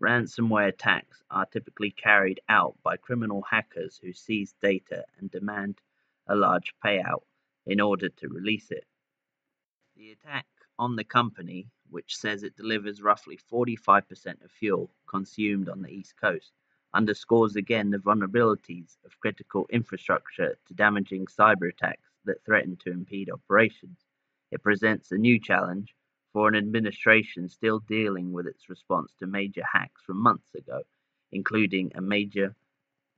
Ransomware 0.00 0.68
attacks 0.68 1.22
are 1.30 1.46
typically 1.46 1.90
carried 1.90 2.40
out 2.48 2.76
by 2.82 2.96
criminal 2.96 3.42
hackers 3.42 3.98
who 4.02 4.12
seize 4.12 4.54
data 4.62 5.04
and 5.18 5.30
demand 5.30 5.80
a 6.28 6.34
large 6.34 6.74
payout 6.84 7.22
in 7.66 7.80
order 7.80 8.08
to 8.08 8.28
release 8.28 8.70
it. 8.70 8.84
The 9.96 10.12
attack 10.12 10.46
on 10.78 10.96
the 10.96 11.04
company, 11.04 11.68
which 11.88 12.16
says 12.16 12.42
it 12.42 12.56
delivers 12.56 13.02
roughly 13.02 13.38
45% 13.52 14.44
of 14.44 14.50
fuel 14.50 14.90
consumed 15.06 15.68
on 15.68 15.82
the 15.82 15.90
East 15.90 16.14
Coast, 16.20 16.52
underscores 16.94 17.56
again 17.56 17.90
the 17.90 17.98
vulnerabilities 17.98 18.96
of 19.04 19.18
critical 19.20 19.66
infrastructure 19.70 20.56
to 20.66 20.74
damaging 20.74 21.26
cyber 21.26 21.68
attacks 21.68 22.10
that 22.24 22.44
threaten 22.44 22.76
to 22.76 22.90
impede 22.90 23.30
operations. 23.30 23.98
It 24.50 24.62
presents 24.62 25.10
a 25.12 25.18
new 25.18 25.40
challenge 25.40 25.94
for 26.32 26.48
an 26.48 26.56
administration 26.56 27.48
still 27.48 27.78
dealing 27.80 28.32
with 28.32 28.46
its 28.46 28.68
response 28.68 29.12
to 29.18 29.26
major 29.26 29.62
hacks 29.72 30.02
from 30.04 30.18
months 30.18 30.54
ago, 30.54 30.82
including 31.32 31.92
a 31.94 32.00
major 32.00 32.54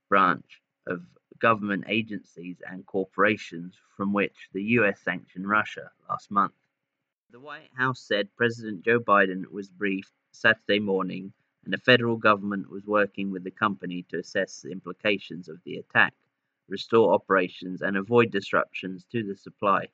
branch 0.09 0.61
of 0.87 1.03
government 1.39 1.85
agencies 1.89 2.63
and 2.69 2.87
corporations 2.87 3.75
from 3.97 4.13
which 4.13 4.49
the 4.53 4.63
US 4.79 5.01
sanctioned 5.01 5.49
Russia 5.49 5.91
last 6.09 6.31
month. 6.31 6.55
The 7.31 7.41
White 7.41 7.71
House 7.75 8.01
said 8.01 8.35
President 8.37 8.85
Joe 8.85 9.01
Biden 9.01 9.51
was 9.51 9.69
briefed 9.69 10.13
Saturday 10.33 10.81
morning 10.81 11.33
and 11.65 11.73
the 11.73 11.79
federal 11.79 12.17
government 12.17 12.71
was 12.71 12.87
working 12.87 13.33
with 13.33 13.43
the 13.43 13.51
company 13.51 14.05
to 14.05 14.21
assess 14.21 14.63
the 14.63 14.71
implications 14.71 15.49
of 15.49 15.61
the 15.65 15.79
attack, 15.79 16.15
restore 16.69 17.13
operations, 17.13 17.83
and 17.83 17.97
avoid 17.97 18.31
disruptions 18.31 19.05
to 19.07 19.25
the 19.25 19.35
supply. 19.35 19.89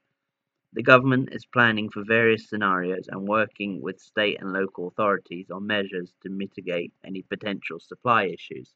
The 0.74 0.82
government 0.82 1.30
is 1.32 1.44
planning 1.46 1.88
for 1.90 2.04
various 2.04 2.48
scenarios 2.48 3.08
and 3.08 3.26
working 3.26 3.80
with 3.80 4.00
state 4.00 4.40
and 4.40 4.52
local 4.52 4.88
authorities 4.88 5.50
on 5.50 5.66
measures 5.66 6.14
to 6.22 6.28
mitigate 6.28 6.92
any 7.04 7.22
potential 7.22 7.80
supply 7.80 8.24
issues. 8.24 8.74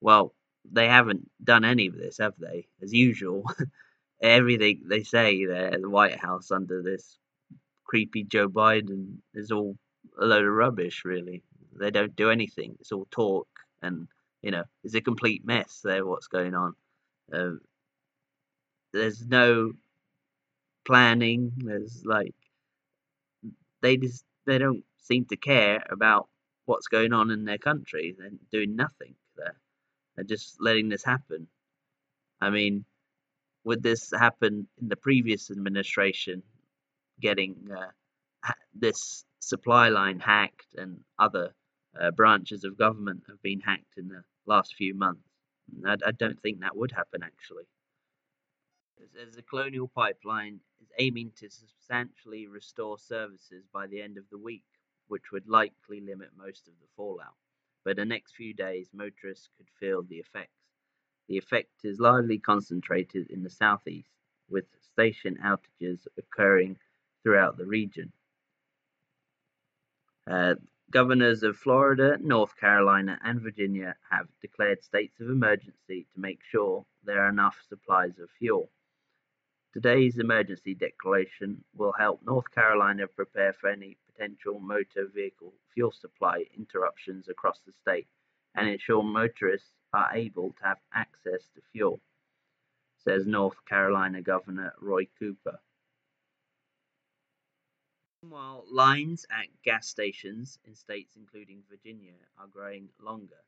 Well, 0.00 0.34
they 0.70 0.88
haven't 0.88 1.30
done 1.42 1.64
any 1.64 1.86
of 1.86 1.96
this, 1.96 2.18
have 2.18 2.34
they? 2.38 2.66
As 2.82 2.92
usual, 2.92 3.44
everything 4.22 4.82
they 4.86 5.02
say 5.02 5.44
there 5.44 5.74
at 5.74 5.80
the 5.80 5.90
White 5.90 6.18
House 6.18 6.50
under 6.50 6.82
this 6.82 7.18
creepy 7.84 8.24
Joe 8.24 8.48
Biden 8.48 9.18
is 9.34 9.50
all 9.50 9.76
a 10.18 10.24
load 10.24 10.44
of 10.44 10.52
rubbish, 10.52 11.04
really. 11.04 11.42
They 11.78 11.90
don't 11.90 12.16
do 12.16 12.30
anything. 12.30 12.76
It's 12.80 12.92
all 12.92 13.06
talk, 13.10 13.48
and 13.82 14.08
you 14.42 14.50
know, 14.50 14.64
it's 14.82 14.94
a 14.94 15.00
complete 15.00 15.44
mess 15.44 15.80
there. 15.82 16.06
What's 16.06 16.28
going 16.28 16.54
on? 16.54 16.74
Uh, 17.32 17.52
there's 18.92 19.26
no 19.26 19.72
planning. 20.86 21.52
There's 21.56 22.04
like 22.04 22.34
they 23.82 23.96
just 23.96 24.24
they 24.46 24.58
don't 24.58 24.84
seem 25.02 25.24
to 25.26 25.36
care 25.36 25.84
about 25.90 26.28
what's 26.66 26.88
going 26.88 27.12
on 27.12 27.30
in 27.30 27.44
their 27.44 27.58
country. 27.58 28.14
They're 28.16 28.30
doing 28.50 28.76
nothing 28.76 29.14
and 30.16 30.28
just 30.28 30.56
letting 30.60 30.88
this 30.88 31.04
happen. 31.04 31.46
I 32.40 32.50
mean, 32.50 32.84
would 33.64 33.82
this 33.82 34.10
happen 34.10 34.68
in 34.80 34.88
the 34.88 34.96
previous 34.96 35.50
administration, 35.50 36.42
getting 37.20 37.56
uh, 37.74 38.52
this 38.74 39.24
supply 39.40 39.88
line 39.88 40.20
hacked 40.20 40.74
and 40.76 41.00
other 41.18 41.54
uh, 42.00 42.10
branches 42.10 42.64
of 42.64 42.78
government 42.78 43.22
have 43.28 43.40
been 43.42 43.60
hacked 43.60 43.96
in 43.96 44.08
the 44.08 44.22
last 44.46 44.74
few 44.74 44.94
months? 44.94 45.28
I, 45.86 45.96
I 46.06 46.12
don't 46.12 46.40
think 46.42 46.60
that 46.60 46.76
would 46.76 46.92
happen 46.92 47.22
actually. 47.22 47.64
As, 49.02 49.28
as 49.28 49.36
the 49.36 49.42
Colonial 49.42 49.88
Pipeline 49.88 50.60
is 50.82 50.88
aiming 50.98 51.32
to 51.38 51.50
substantially 51.50 52.46
restore 52.46 52.98
services 52.98 53.64
by 53.72 53.86
the 53.86 54.00
end 54.00 54.18
of 54.18 54.24
the 54.30 54.38
week, 54.38 54.64
which 55.08 55.32
would 55.32 55.48
likely 55.48 56.00
limit 56.00 56.28
most 56.36 56.68
of 56.68 56.74
the 56.80 56.88
fallout 56.96 57.34
but 57.84 57.96
the 57.96 58.04
next 58.04 58.34
few 58.34 58.54
days 58.54 58.88
motorists 58.92 59.48
could 59.56 59.68
feel 59.78 60.02
the 60.02 60.16
effects. 60.16 60.50
The 61.28 61.38
effect 61.38 61.84
is 61.84 62.00
largely 62.00 62.38
concentrated 62.38 63.30
in 63.30 63.42
the 63.42 63.50
southeast, 63.50 64.10
with 64.48 64.64
station 64.80 65.38
outages 65.42 66.06
occurring 66.18 66.78
throughout 67.22 67.56
the 67.56 67.66
region. 67.66 68.12
Uh, 70.30 70.54
governors 70.90 71.42
of 71.42 71.56
Florida, 71.56 72.18
North 72.20 72.56
Carolina, 72.56 73.18
and 73.24 73.40
Virginia 73.40 73.96
have 74.10 74.28
declared 74.40 74.82
states 74.82 75.20
of 75.20 75.28
emergency 75.28 76.06
to 76.14 76.20
make 76.20 76.40
sure 76.50 76.84
there 77.04 77.20
are 77.20 77.28
enough 77.28 77.56
supplies 77.68 78.18
of 78.18 78.30
fuel. 78.38 78.70
Today's 79.72 80.18
emergency 80.18 80.74
declaration 80.74 81.64
will 81.74 81.92
help 81.92 82.20
North 82.22 82.50
Carolina 82.54 83.08
prepare 83.08 83.52
for 83.52 83.68
any 83.68 83.96
potential 84.14 84.60
motor 84.60 85.06
vehicle 85.14 85.52
fuel 85.72 85.92
supply 85.92 86.44
interruptions 86.56 87.28
across 87.28 87.60
the 87.66 87.72
state 87.72 88.06
and 88.54 88.68
ensure 88.68 89.02
motorists 89.02 89.74
are 89.92 90.10
able 90.14 90.50
to 90.52 90.64
have 90.64 90.78
access 90.92 91.48
to 91.54 91.60
fuel. 91.72 92.00
says 92.98 93.26
North 93.26 93.56
Carolina 93.66 94.22
Governor 94.22 94.72
Roy 94.80 95.06
Cooper. 95.18 95.58
Meanwhile, 98.22 98.64
lines 98.70 99.26
at 99.30 99.48
gas 99.62 99.86
stations 99.88 100.58
in 100.64 100.74
states 100.74 101.14
including 101.16 101.62
Virginia 101.68 102.14
are 102.38 102.46
growing 102.46 102.88
longer 102.98 103.42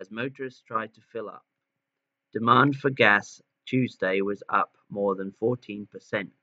as 0.00 0.10
motorists 0.10 0.62
try 0.62 0.86
to 0.86 1.00
fill 1.12 1.28
up. 1.28 1.44
Demand 2.32 2.76
for 2.76 2.90
gas 2.90 3.42
Tuesday 3.66 4.20
was 4.20 4.42
up 4.48 4.76
more 4.90 5.14
than 5.14 5.32
14% 5.42 5.86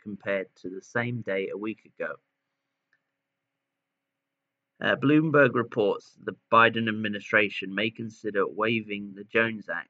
compared 0.02 0.48
to 0.58 0.70
the 0.70 0.82
same 0.82 1.22
day 1.22 1.50
a 1.50 1.58
week 1.58 1.86
ago. 1.86 2.16
Uh, 4.82 4.96
Bloomberg 4.96 5.56
reports 5.56 6.16
the 6.24 6.36
Biden 6.52 6.88
administration 6.88 7.76
may 7.76 7.90
consider 7.90 8.48
waiving 8.48 9.14
the 9.14 9.26
Jones 9.26 9.68
Act, 9.70 9.90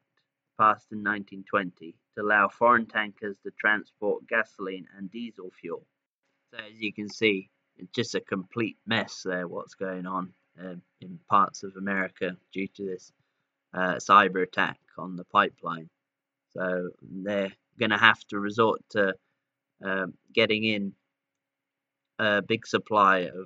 passed 0.58 0.92
in 0.92 1.00
1920, 1.00 1.96
to 2.16 2.22
allow 2.22 2.48
foreign 2.48 2.88
tankers 2.88 3.38
to 3.44 3.52
transport 3.52 4.28
gasoline 4.28 4.88
and 4.98 5.12
diesel 5.12 5.52
fuel. 5.62 5.86
So, 6.52 6.58
as 6.58 6.80
you 6.80 6.92
can 6.92 7.08
see, 7.08 7.50
it's 7.78 7.92
just 7.92 8.16
a 8.16 8.20
complete 8.20 8.78
mess 8.88 9.22
there, 9.24 9.48
what's 9.48 9.76
going 9.76 10.08
on 10.08 10.34
um, 10.60 10.82
in 11.02 11.20
parts 11.30 11.64
of 11.64 11.76
America 11.78 12.36
due 12.52 12.68
to 12.68 12.86
this 12.86 13.12
uh, 13.74 13.96
cyber 13.96 14.44
attack 14.44 14.80
on 14.98 15.16
the 15.16 15.24
pipeline. 15.26 15.90
So 16.54 16.90
they're 17.02 17.54
going 17.80 17.92
to 17.92 17.98
have 17.98 18.20
to 18.30 18.40
resort 18.40 18.82
to 18.92 19.14
um, 19.84 20.14
getting 20.34 20.64
in 20.64 20.94
a 22.18 22.42
big 22.42 22.68
supply 22.68 23.20
of 23.20 23.34
uh, 23.36 23.46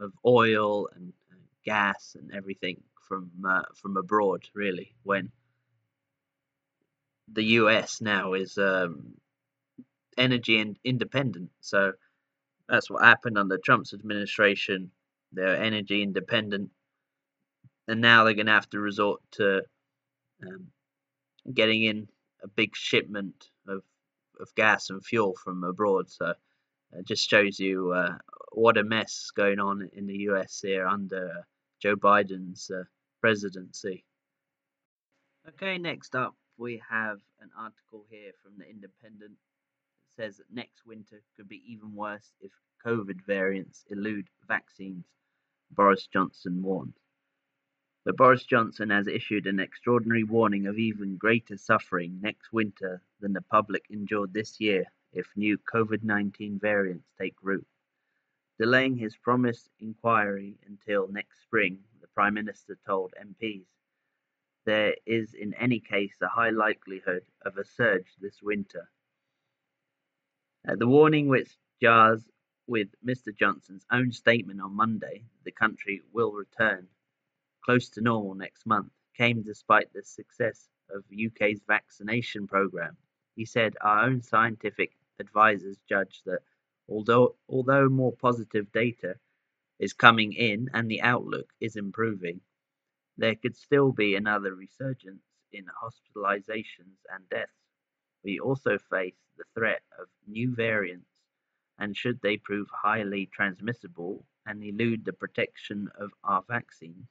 of 0.00 0.12
oil 0.24 0.88
and 0.94 1.12
gas 1.64 2.16
and 2.18 2.32
everything 2.34 2.82
from 3.06 3.30
uh, 3.46 3.62
from 3.74 3.96
abroad, 3.96 4.48
really. 4.54 4.94
When 5.02 5.30
the 7.32 7.44
U.S. 7.44 8.00
now 8.00 8.32
is 8.34 8.58
um, 8.58 9.14
energy 10.16 10.74
independent, 10.84 11.50
so 11.60 11.92
that's 12.68 12.90
what 12.90 13.04
happened 13.04 13.38
under 13.38 13.58
Trump's 13.58 13.92
administration. 13.94 14.90
They're 15.32 15.62
energy 15.62 16.02
independent, 16.02 16.70
and 17.88 18.00
now 18.00 18.24
they're 18.24 18.34
going 18.34 18.46
to 18.46 18.52
have 18.52 18.70
to 18.70 18.80
resort 18.80 19.20
to 19.32 19.62
um, 20.46 20.68
getting 21.52 21.82
in 21.82 22.08
a 22.42 22.48
big 22.48 22.74
shipment 22.74 23.50
of 23.68 23.82
of 24.40 24.54
gas 24.54 24.90
and 24.90 25.04
fuel 25.04 25.34
from 25.34 25.64
abroad. 25.64 26.08
So 26.10 26.34
it 26.92 27.06
just 27.06 27.28
shows 27.28 27.58
you 27.58 27.92
uh, 27.92 28.16
what 28.52 28.76
a 28.76 28.84
mess 28.84 29.30
going 29.36 29.60
on 29.60 29.88
in 29.92 30.06
the 30.06 30.18
US 30.30 30.60
here 30.60 30.86
under 30.86 31.46
Joe 31.80 31.96
Biden's 31.96 32.70
uh, 32.70 32.84
presidency. 33.20 34.04
Okay, 35.48 35.78
next 35.78 36.14
up 36.14 36.34
we 36.58 36.82
have 36.90 37.20
an 37.40 37.50
article 37.56 38.04
here 38.10 38.32
from 38.42 38.52
the 38.58 38.68
Independent. 38.68 39.32
It 39.32 40.22
says 40.22 40.36
that 40.36 40.52
next 40.52 40.84
winter 40.84 41.22
could 41.36 41.48
be 41.48 41.62
even 41.66 41.94
worse 41.94 42.32
if 42.40 42.52
COVID 42.84 43.24
variants 43.24 43.84
elude 43.90 44.28
vaccines. 44.46 45.04
Boris 45.70 46.06
Johnson 46.12 46.62
warned. 46.62 46.94
But 48.04 48.16
Boris 48.16 48.44
Johnson 48.44 48.90
has 48.90 49.06
issued 49.06 49.46
an 49.46 49.60
extraordinary 49.60 50.24
warning 50.24 50.66
of 50.66 50.78
even 50.78 51.16
greater 51.16 51.56
suffering 51.56 52.18
next 52.20 52.52
winter 52.52 53.02
than 53.20 53.32
the 53.32 53.42
public 53.42 53.84
endured 53.90 54.32
this 54.34 54.60
year 54.60 54.86
if 55.12 55.26
new 55.36 55.58
COVID 55.72 56.02
19 56.02 56.58
variants 56.58 57.08
take 57.18 57.34
root. 57.42 57.66
Delaying 58.58 58.96
his 58.96 59.16
promised 59.16 59.68
inquiry 59.78 60.56
until 60.66 61.08
next 61.08 61.42
spring, 61.42 61.78
the 62.00 62.08
Prime 62.08 62.34
Minister 62.34 62.76
told 62.86 63.14
MPs, 63.20 63.66
there 64.66 64.94
is 65.06 65.34
in 65.34 65.54
any 65.54 65.80
case 65.80 66.14
a 66.20 66.28
high 66.28 66.50
likelihood 66.50 67.24
of 67.42 67.56
a 67.56 67.64
surge 67.64 68.06
this 68.20 68.42
winter. 68.42 68.90
Uh, 70.68 70.76
the 70.76 70.86
warning, 70.86 71.28
which 71.28 71.56
jars 71.80 72.22
with 72.66 72.88
Mr. 73.04 73.34
Johnson's 73.34 73.86
own 73.90 74.12
statement 74.12 74.60
on 74.60 74.76
Monday, 74.76 75.24
the 75.44 75.50
country 75.50 76.02
will 76.12 76.32
return 76.32 76.86
close 77.64 77.88
to 77.90 78.00
normal 78.00 78.34
next 78.34 78.66
month, 78.66 78.90
came 79.16 79.42
despite 79.42 79.92
the 79.92 80.02
success 80.02 80.68
of 80.94 81.04
UK's 81.12 81.60
vaccination 81.66 82.46
programme. 82.46 82.96
He 83.36 83.44
said, 83.44 83.76
Our 83.80 84.04
own 84.04 84.22
scientific 84.22 84.92
advisors 85.20 85.78
judge 85.88 86.22
that 86.26 86.40
although, 86.88 87.36
although 87.48 87.88
more 87.88 88.12
positive 88.12 88.72
data 88.72 89.14
is 89.78 89.92
coming 89.92 90.32
in 90.32 90.68
and 90.74 90.90
the 90.90 91.02
outlook 91.02 91.52
is 91.60 91.76
improving, 91.76 92.40
there 93.16 93.36
could 93.36 93.56
still 93.56 93.92
be 93.92 94.16
another 94.16 94.54
resurgence 94.54 95.22
in 95.52 95.66
hospitalizations 95.66 96.98
and 97.14 97.28
deaths. 97.30 97.52
We 98.24 98.40
also 98.40 98.78
face 98.78 99.16
the 99.36 99.44
threat 99.54 99.82
of 99.98 100.08
new 100.26 100.54
variants, 100.54 101.08
and 101.78 101.96
should 101.96 102.20
they 102.22 102.36
prove 102.36 102.68
highly 102.70 103.26
transmissible 103.26 104.26
and 104.46 104.62
elude 104.62 105.04
the 105.04 105.12
protection 105.12 105.88
of 105.98 106.10
our 106.24 106.42
vaccines, 106.48 107.08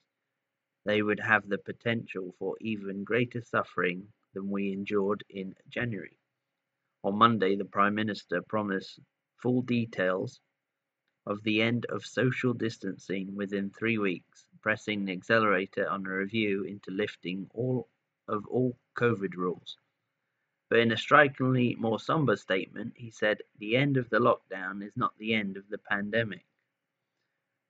they 0.85 1.01
would 1.01 1.19
have 1.19 1.49
the 1.49 1.57
potential 1.57 2.35
for 2.39 2.57
even 2.61 3.03
greater 3.03 3.41
suffering 3.41 4.07
than 4.33 4.49
we 4.49 4.71
endured 4.73 5.23
in 5.29 5.55
January. 5.69 6.18
On 7.03 7.17
Monday, 7.17 7.55
the 7.55 7.65
Prime 7.65 7.95
Minister 7.95 8.41
promised 8.41 8.99
full 9.37 9.61
details 9.61 10.41
of 11.25 11.41
the 11.43 11.61
end 11.61 11.85
of 11.85 12.05
social 12.05 12.53
distancing 12.53 13.35
within 13.35 13.69
three 13.69 13.97
weeks, 13.97 14.45
pressing 14.61 15.05
the 15.05 15.13
accelerator 15.13 15.87
on 15.87 16.05
a 16.05 16.09
review 16.09 16.63
into 16.63 16.91
lifting 16.91 17.49
all 17.53 17.87
of 18.27 18.45
all 18.47 18.77
COVID 18.95 19.35
rules. 19.35 19.77
But 20.69 20.79
in 20.79 20.91
a 20.91 20.97
strikingly 20.97 21.75
more 21.75 21.99
somber 21.99 22.35
statement, 22.35 22.93
he 22.95 23.11
said 23.11 23.41
the 23.57 23.77
end 23.77 23.97
of 23.97 24.09
the 24.09 24.19
lockdown 24.19 24.83
is 24.83 24.95
not 24.95 25.17
the 25.17 25.33
end 25.33 25.57
of 25.57 25.67
the 25.69 25.77
pandemic. 25.77 26.45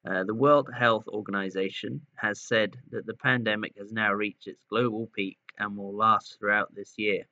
Uh, 0.06 0.24
the 0.24 0.34
World 0.34 0.70
Health 0.74 1.08
Organization 1.08 2.06
has 2.16 2.42
said 2.42 2.78
that 2.92 3.06
the 3.06 3.14
pandemic 3.14 3.78
has 3.78 3.92
now 3.92 4.12
reached 4.14 4.48
its 4.48 4.64
global 4.70 5.08
peak 5.08 5.38
and 5.58 5.78
will 5.78 5.94
last 5.94 6.40
throughout 6.40 6.74
this 6.74 6.98
year. 6.98 7.28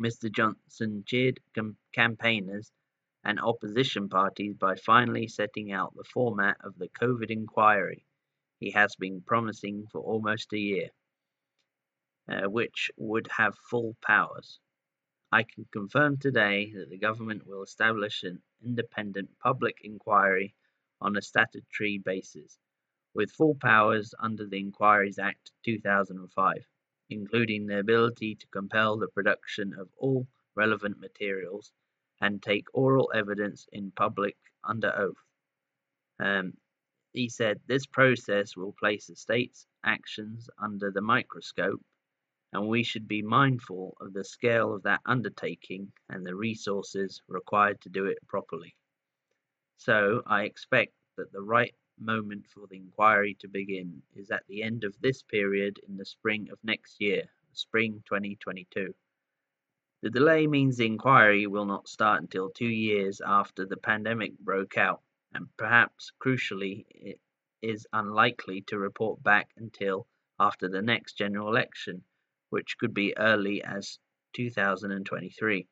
Mr. 0.00 0.30
Johnson 0.30 1.04
cheered 1.06 1.40
campaigners 1.92 2.72
and 3.22 3.40
opposition 3.40 4.08
parties 4.08 4.54
by 4.54 4.74
finally 4.76 5.28
setting 5.28 5.72
out 5.72 5.94
the 5.94 6.04
format 6.04 6.56
of 6.64 6.76
the 6.78 6.88
COVID 6.88 7.30
inquiry 7.30 8.04
he 8.58 8.70
has 8.70 8.96
been 8.96 9.20
promising 9.20 9.86
for 9.92 10.00
almost 10.00 10.52
a 10.52 10.58
year, 10.58 10.88
uh, 12.28 12.48
which 12.48 12.90
would 12.96 13.28
have 13.28 13.56
full 13.70 13.96
powers. 14.00 14.58
I 15.30 15.42
can 15.42 15.66
confirm 15.72 16.16
today 16.16 16.72
that 16.72 16.88
the 16.88 16.98
government 16.98 17.46
will 17.46 17.62
establish 17.62 18.22
an 18.22 18.42
independent 18.64 19.38
public 19.38 19.78
inquiry 19.82 20.54
on 21.00 21.16
a 21.16 21.22
statutory 21.22 21.98
basis, 21.98 22.58
with 23.12 23.32
full 23.32 23.56
powers 23.56 24.14
under 24.18 24.46
the 24.46 24.58
Inquiries 24.58 25.18
Act 25.18 25.52
2005, 25.64 26.66
including 27.10 27.66
the 27.66 27.78
ability 27.78 28.34
to 28.34 28.46
compel 28.48 28.96
the 28.96 29.08
production 29.08 29.74
of 29.78 29.88
all 29.96 30.26
relevant 30.56 30.98
materials 30.98 31.72
and 32.20 32.42
take 32.42 32.66
oral 32.72 33.10
evidence 33.14 33.66
in 33.72 33.90
public 33.92 34.36
under 34.62 34.92
oath. 34.96 35.16
Um, 36.20 36.54
he 37.12 37.28
said 37.28 37.60
this 37.66 37.86
process 37.86 38.56
will 38.56 38.72
place 38.72 39.06
the 39.06 39.16
state's 39.16 39.66
actions 39.84 40.48
under 40.58 40.90
the 40.90 41.00
microscope, 41.00 41.80
and 42.52 42.66
we 42.66 42.82
should 42.82 43.06
be 43.06 43.22
mindful 43.22 43.96
of 44.00 44.12
the 44.12 44.24
scale 44.24 44.74
of 44.74 44.82
that 44.84 45.00
undertaking 45.06 45.92
and 46.08 46.24
the 46.24 46.34
resources 46.34 47.22
required 47.28 47.80
to 47.82 47.88
do 47.88 48.06
it 48.06 48.18
properly. 48.26 48.74
So 49.76 50.22
I 50.26 50.44
expect 50.44 50.94
that 51.16 51.32
the 51.32 51.42
right 51.42 51.74
moment 51.98 52.46
for 52.46 52.66
the 52.66 52.76
inquiry 52.76 53.36
to 53.40 53.48
begin 53.48 54.02
is 54.14 54.30
at 54.30 54.46
the 54.48 54.62
end 54.62 54.84
of 54.84 54.94
this 55.00 55.22
period 55.22 55.78
in 55.88 55.96
the 55.96 56.04
spring 56.04 56.48
of 56.50 56.58
next 56.62 57.00
year, 57.00 57.24
spring 57.52 58.02
2022. 58.06 58.94
The 60.02 60.10
delay 60.10 60.46
means 60.46 60.76
the 60.76 60.86
inquiry 60.86 61.46
will 61.46 61.64
not 61.64 61.88
start 61.88 62.20
until 62.20 62.50
two 62.50 62.68
years 62.68 63.20
after 63.24 63.64
the 63.64 63.76
pandemic 63.76 64.38
broke 64.38 64.76
out, 64.76 65.02
and 65.32 65.48
perhaps 65.56 66.12
crucially, 66.20 66.84
it 66.90 67.20
is 67.62 67.86
unlikely 67.92 68.62
to 68.62 68.78
report 68.78 69.22
back 69.22 69.50
until 69.56 70.06
after 70.38 70.68
the 70.68 70.82
next 70.82 71.14
general 71.14 71.48
election, 71.48 72.04
which 72.50 72.76
could 72.78 72.92
be 72.92 73.16
early 73.16 73.62
as 73.62 73.98
2023. 74.34 75.66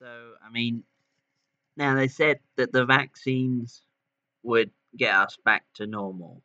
So, 0.00 0.32
I 0.44 0.50
mean, 0.50 0.82
now, 1.76 1.94
they 1.94 2.08
said 2.08 2.40
that 2.56 2.72
the 2.72 2.84
vaccines 2.84 3.82
would 4.42 4.70
get 4.96 5.14
us 5.14 5.36
back 5.44 5.64
to 5.74 5.86
normal. 5.86 6.42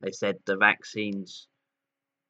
They 0.00 0.12
said 0.12 0.38
the 0.44 0.56
vaccines 0.56 1.48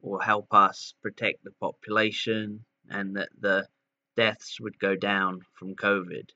will 0.01 0.21
help 0.21 0.53
us 0.53 0.95
protect 1.03 1.45
the 1.45 1.53
population 1.61 2.65
and 2.89 3.17
that 3.17 3.29
the 3.39 3.69
deaths 4.17 4.61
would 4.61 4.79
go 4.79 4.97
down 4.97 5.41
from 5.59 5.75
COVID. 5.75 6.31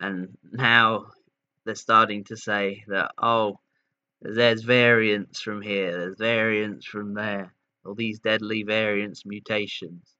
And 0.00 0.36
now 0.52 1.06
they're 1.64 1.74
starting 1.74 2.24
to 2.24 2.36
say 2.36 2.84
that, 2.88 3.12
oh, 3.18 3.58
there's 4.20 4.62
variants 4.62 5.40
from 5.40 5.62
here, 5.62 5.92
there's 5.92 6.18
variants 6.18 6.86
from 6.86 7.14
there, 7.14 7.54
all 7.84 7.94
these 7.94 8.18
deadly 8.18 8.62
variants, 8.62 9.26
mutations. 9.26 10.16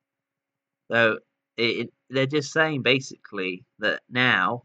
So 0.91 1.19
it, 1.57 1.91
they're 2.11 2.27
just 2.27 2.53
saying 2.53 2.83
basically 2.83 3.65
that 3.79 4.03
now, 4.09 4.65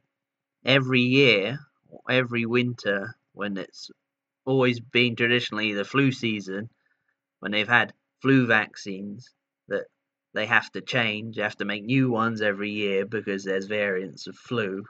every 0.65 1.01
year, 1.01 1.59
every 2.09 2.45
winter, 2.45 3.15
when 3.33 3.57
it's 3.57 3.91
always 4.45 4.79
been 4.79 5.15
traditionally 5.15 5.73
the 5.73 5.85
flu 5.85 6.11
season, 6.11 6.69
when 7.39 7.51
they've 7.51 7.67
had 7.67 7.93
flu 8.21 8.45
vaccines, 8.45 9.29
that 9.67 9.85
they 10.33 10.45
have 10.45 10.71
to 10.71 10.81
change, 10.81 11.37
have 11.37 11.57
to 11.57 11.65
make 11.65 11.83
new 11.83 12.09
ones 12.09 12.41
every 12.41 12.71
year 12.71 13.05
because 13.05 13.43
there's 13.43 13.65
variants 13.65 14.27
of 14.27 14.35
flu. 14.35 14.85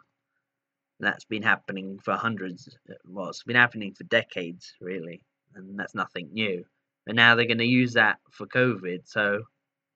That's 1.00 1.26
been 1.26 1.44
happening 1.44 2.00
for 2.04 2.14
hundreds, 2.14 2.78
well, 3.06 3.30
it's 3.30 3.44
been 3.44 3.56
happening 3.56 3.94
for 3.94 4.04
decades, 4.04 4.74
really, 4.80 5.24
and 5.56 5.80
that's 5.80 5.96
nothing 5.96 6.30
new. 6.32 6.64
And 7.08 7.16
now 7.16 7.36
they're 7.36 7.46
going 7.46 7.58
to 7.58 7.66
use 7.66 7.94
that 7.94 8.20
for 8.32 8.46
COVID. 8.46 9.08
So, 9.08 9.42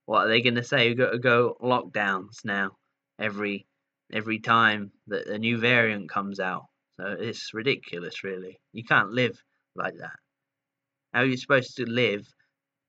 what 0.05 0.25
are 0.25 0.29
they 0.29 0.41
going 0.41 0.55
to 0.55 0.63
say? 0.63 0.87
We've 0.87 0.97
got 0.97 1.11
to 1.11 1.19
go 1.19 1.57
lockdowns 1.61 2.43
now 2.43 2.71
every 3.19 3.67
every 4.11 4.39
time 4.39 4.91
that 5.07 5.27
a 5.27 5.37
new 5.37 5.57
variant 5.57 6.09
comes 6.09 6.39
out. 6.39 6.65
So 6.97 7.15
it's 7.19 7.53
ridiculous, 7.53 8.23
really. 8.23 8.59
You 8.73 8.83
can't 8.83 9.11
live 9.11 9.37
like 9.75 9.95
that. 9.99 10.17
How 11.13 11.21
are 11.21 11.25
you 11.25 11.37
supposed 11.37 11.77
to 11.77 11.85
live? 11.85 12.25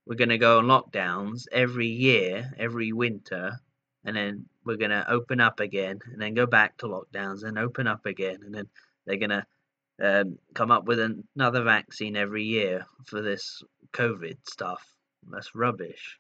We're 0.07 0.17
going 0.17 0.29
to 0.29 0.39
go 0.39 0.59
on 0.59 0.67
lockdowns 0.67 1.47
every 1.51 1.89
year, 1.89 2.53
every 2.59 2.93
winter, 2.93 3.59
and 4.05 4.17
then 4.17 4.47
we're 4.65 4.77
going 4.77 4.91
to 4.91 5.11
open 5.11 5.41
up 5.41 5.59
again, 5.59 5.99
and 6.13 6.21
then 6.21 6.35
go 6.35 6.47
back 6.47 6.77
to 6.79 6.87
lockdowns, 6.87 7.43
and 7.43 7.59
open 7.59 7.89
up 7.89 8.07
again, 8.07 8.39
and 8.45 8.55
then 8.55 8.69
they're 9.05 9.17
going 9.17 9.31
to 9.31 9.47
um, 10.01 10.39
come 10.55 10.71
up 10.71 10.85
with 10.85 11.01
another 11.01 11.63
vaccine 11.65 12.17
every 12.17 12.45
year 12.45 12.87
for 13.07 13.23
this 13.23 13.63
COVID 13.93 14.37
stuff. 14.49 14.85
That's 15.29 15.55
rubbish. 15.55 16.19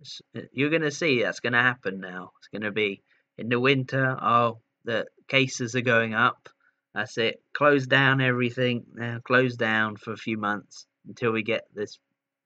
It's, 0.00 0.20
uh, 0.36 0.40
you're 0.52 0.70
going 0.70 0.82
to 0.82 0.90
see 0.90 1.22
that's 1.22 1.40
going 1.40 1.52
to 1.52 1.60
happen 1.60 2.00
now. 2.00 2.32
It's 2.38 2.48
going 2.48 2.62
to 2.62 2.72
be 2.72 3.02
in 3.38 3.48
the 3.48 3.60
winter. 3.60 4.16
Oh, 4.20 4.58
the 4.84 5.06
cases 5.28 5.76
are 5.76 5.80
going 5.80 6.14
up. 6.14 6.48
That's 6.94 7.18
it. 7.18 7.42
Close 7.54 7.86
down 7.86 8.20
everything. 8.20 8.84
Now 8.94 9.18
close 9.24 9.56
down 9.56 9.96
for 9.96 10.12
a 10.12 10.16
few 10.16 10.38
months 10.38 10.86
until 11.06 11.32
we 11.32 11.42
get 11.42 11.64
this 11.74 11.98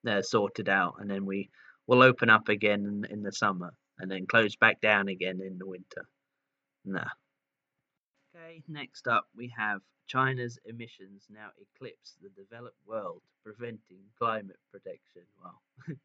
uh, 0.09 0.23
sorted 0.23 0.69
out, 0.69 0.95
and 1.01 1.11
then 1.11 1.27
we 1.27 1.51
will 1.87 2.03
open 2.03 2.31
up 2.31 2.49
again 2.49 2.87
in, 2.87 3.13
in 3.13 3.23
the 3.23 3.33
summer, 3.33 3.75
and 3.99 4.11
then 4.11 4.27
close 4.27 4.57
back 4.57 4.81
down 4.81 5.09
again 5.09 5.41
in 5.43 5.59
the 5.59 5.67
winter. 5.67 6.09
Nah. 6.85 7.05
Okay, 8.35 8.63
next 8.69 9.07
up 9.07 9.27
we 9.37 9.53
have 9.57 9.81
China's 10.07 10.59
emissions 10.65 11.27
now 11.29 11.49
eclipse 11.61 12.15
the 12.23 12.31
developed 12.31 12.79
world, 12.87 13.21
preventing 13.45 14.01
climate 14.19 14.59
protection. 14.73 15.23
Well, 15.43 15.61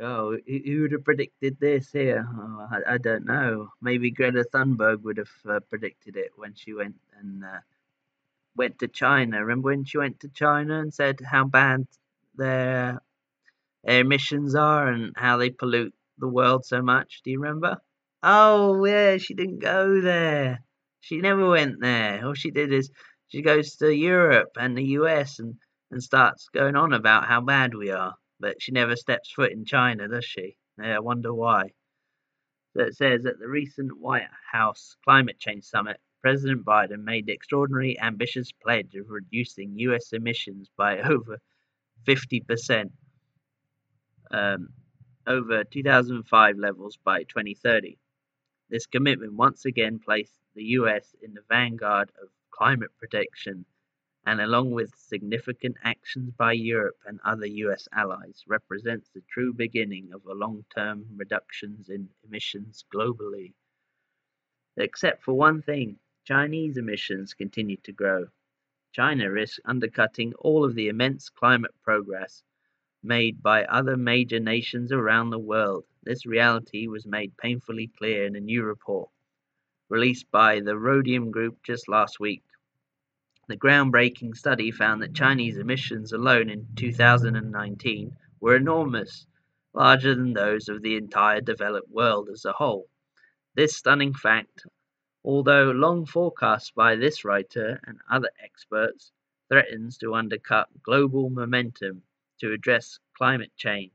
oh, 0.00 0.36
who 0.46 0.82
would 0.82 0.92
have 0.92 1.04
predicted 1.04 1.58
this 1.60 1.90
here? 1.92 2.26
Oh, 2.28 2.68
I, 2.70 2.94
I, 2.94 2.98
don't 2.98 3.26
know. 3.26 3.68
Maybe 3.80 4.10
Greta 4.10 4.44
Thunberg 4.52 5.02
would 5.02 5.18
have 5.18 5.30
uh, 5.48 5.60
predicted 5.68 6.16
it 6.16 6.30
when 6.36 6.54
she 6.54 6.72
went 6.72 6.96
and 7.18 7.44
uh, 7.44 7.60
went 8.56 8.78
to 8.78 8.88
China. 8.88 9.40
Remember 9.40 9.70
when 9.70 9.84
she 9.84 9.98
went 9.98 10.20
to 10.20 10.28
China 10.28 10.80
and 10.80 10.92
said 10.92 11.20
how 11.24 11.44
bad 11.44 11.86
their, 12.36 13.00
their 13.84 14.00
emissions 14.00 14.54
are 14.54 14.88
and 14.88 15.12
how 15.16 15.36
they 15.36 15.50
pollute 15.50 15.94
the 16.18 16.28
world 16.28 16.64
so 16.64 16.82
much? 16.82 17.20
Do 17.24 17.30
you 17.30 17.40
remember? 17.40 17.78
Oh, 18.22 18.84
yeah, 18.84 19.16
she 19.18 19.34
didn't 19.34 19.58
go 19.58 20.00
there. 20.00 20.62
She 21.00 21.20
never 21.20 21.48
went 21.48 21.80
there. 21.80 22.24
All 22.24 22.34
she 22.34 22.52
did 22.52 22.72
is 22.72 22.90
she 23.28 23.42
goes 23.42 23.76
to 23.76 23.92
Europe 23.92 24.52
and 24.56 24.76
the 24.76 24.84
US 24.98 25.38
and, 25.38 25.56
and 25.90 26.02
starts 26.02 26.48
going 26.50 26.76
on 26.76 26.92
about 26.92 27.26
how 27.26 27.40
bad 27.40 27.74
we 27.74 27.90
are, 27.90 28.14
but 28.42 28.60
she 28.60 28.72
never 28.72 28.96
steps 28.96 29.30
foot 29.30 29.52
in 29.52 29.64
China, 29.64 30.08
does 30.08 30.24
she? 30.24 30.56
I 30.78 30.98
wonder 30.98 31.32
why. 31.32 31.70
So 32.74 32.82
it 32.82 32.96
says 32.96 33.24
at 33.24 33.38
the 33.38 33.48
recent 33.48 34.00
White 34.00 34.26
House 34.50 34.96
climate 35.04 35.38
change 35.38 35.64
summit, 35.64 35.98
President 36.22 36.64
Biden 36.64 37.04
made 37.04 37.26
the 37.26 37.32
extraordinary 37.32 37.98
ambitious 38.00 38.50
pledge 38.50 38.96
of 38.96 39.10
reducing 39.10 39.78
US 39.78 40.12
emissions 40.12 40.68
by 40.76 40.98
over 41.00 41.38
50% 42.04 42.90
um, 44.32 44.68
over 45.26 45.62
2005 45.62 46.58
levels 46.58 46.98
by 47.04 47.22
2030. 47.24 47.96
This 48.70 48.86
commitment 48.86 49.34
once 49.34 49.66
again 49.66 50.00
placed 50.04 50.40
the 50.56 50.64
US 50.78 51.14
in 51.22 51.32
the 51.34 51.44
vanguard 51.48 52.10
of 52.20 52.28
climate 52.50 52.90
protection, 52.98 53.64
and 54.26 54.40
along 54.40 54.70
with 54.70 54.94
significant 54.96 55.76
actions 55.82 56.30
by 56.32 56.52
Europe 56.52 56.96
and 57.06 57.20
other 57.24 57.46
US 57.46 57.88
allies, 57.92 58.44
represents 58.46 59.08
the 59.10 59.22
true 59.22 59.52
beginning 59.52 60.12
of 60.12 60.24
a 60.26 60.34
long-term 60.34 61.06
reductions 61.16 61.88
in 61.88 62.08
emissions 62.24 62.84
globally. 62.94 63.54
Except 64.76 65.22
for 65.22 65.34
one 65.34 65.62
thing, 65.62 65.98
Chinese 66.24 66.76
emissions 66.76 67.34
continue 67.34 67.76
to 67.78 67.92
grow. 67.92 68.28
China 68.92 69.30
risks 69.30 69.60
undercutting 69.64 70.34
all 70.34 70.64
of 70.64 70.74
the 70.74 70.88
immense 70.88 71.28
climate 71.28 71.74
progress 71.82 72.42
made 73.02 73.42
by 73.42 73.64
other 73.64 73.96
major 73.96 74.38
nations 74.38 74.92
around 74.92 75.30
the 75.30 75.38
world. 75.38 75.84
This 76.02 76.26
reality 76.26 76.86
was 76.86 77.06
made 77.06 77.36
painfully 77.36 77.88
clear 77.88 78.26
in 78.26 78.36
a 78.36 78.40
new 78.40 78.62
report 78.62 79.10
released 79.92 80.30
by 80.30 80.58
the 80.58 80.78
Rhodium 80.78 81.30
Group 81.30 81.62
just 81.62 81.86
last 81.86 82.18
week. 82.18 82.42
The 83.48 83.56
groundbreaking 83.56 84.36
study 84.36 84.70
found 84.70 85.02
that 85.02 85.14
Chinese 85.14 85.58
emissions 85.58 86.12
alone 86.12 86.48
in 86.48 86.68
2019 86.76 88.16
were 88.38 88.54
enormous, 88.54 89.26
larger 89.74 90.14
than 90.14 90.32
those 90.32 90.68
of 90.68 90.80
the 90.80 90.96
entire 90.96 91.40
developed 91.40 91.90
world 91.90 92.28
as 92.28 92.44
a 92.44 92.52
whole. 92.52 92.88
This 93.54 93.76
stunning 93.76 94.14
fact, 94.14 94.64
although 95.24 95.72
long 95.72 96.06
forecast 96.06 96.74
by 96.76 96.94
this 96.94 97.24
writer 97.24 97.80
and 97.84 98.00
other 98.08 98.30
experts, 98.42 99.10
threatens 99.48 99.98
to 99.98 100.14
undercut 100.14 100.68
global 100.82 101.28
momentum 101.28 102.04
to 102.38 102.52
address 102.52 103.00
climate 103.16 103.52
change 103.56 103.92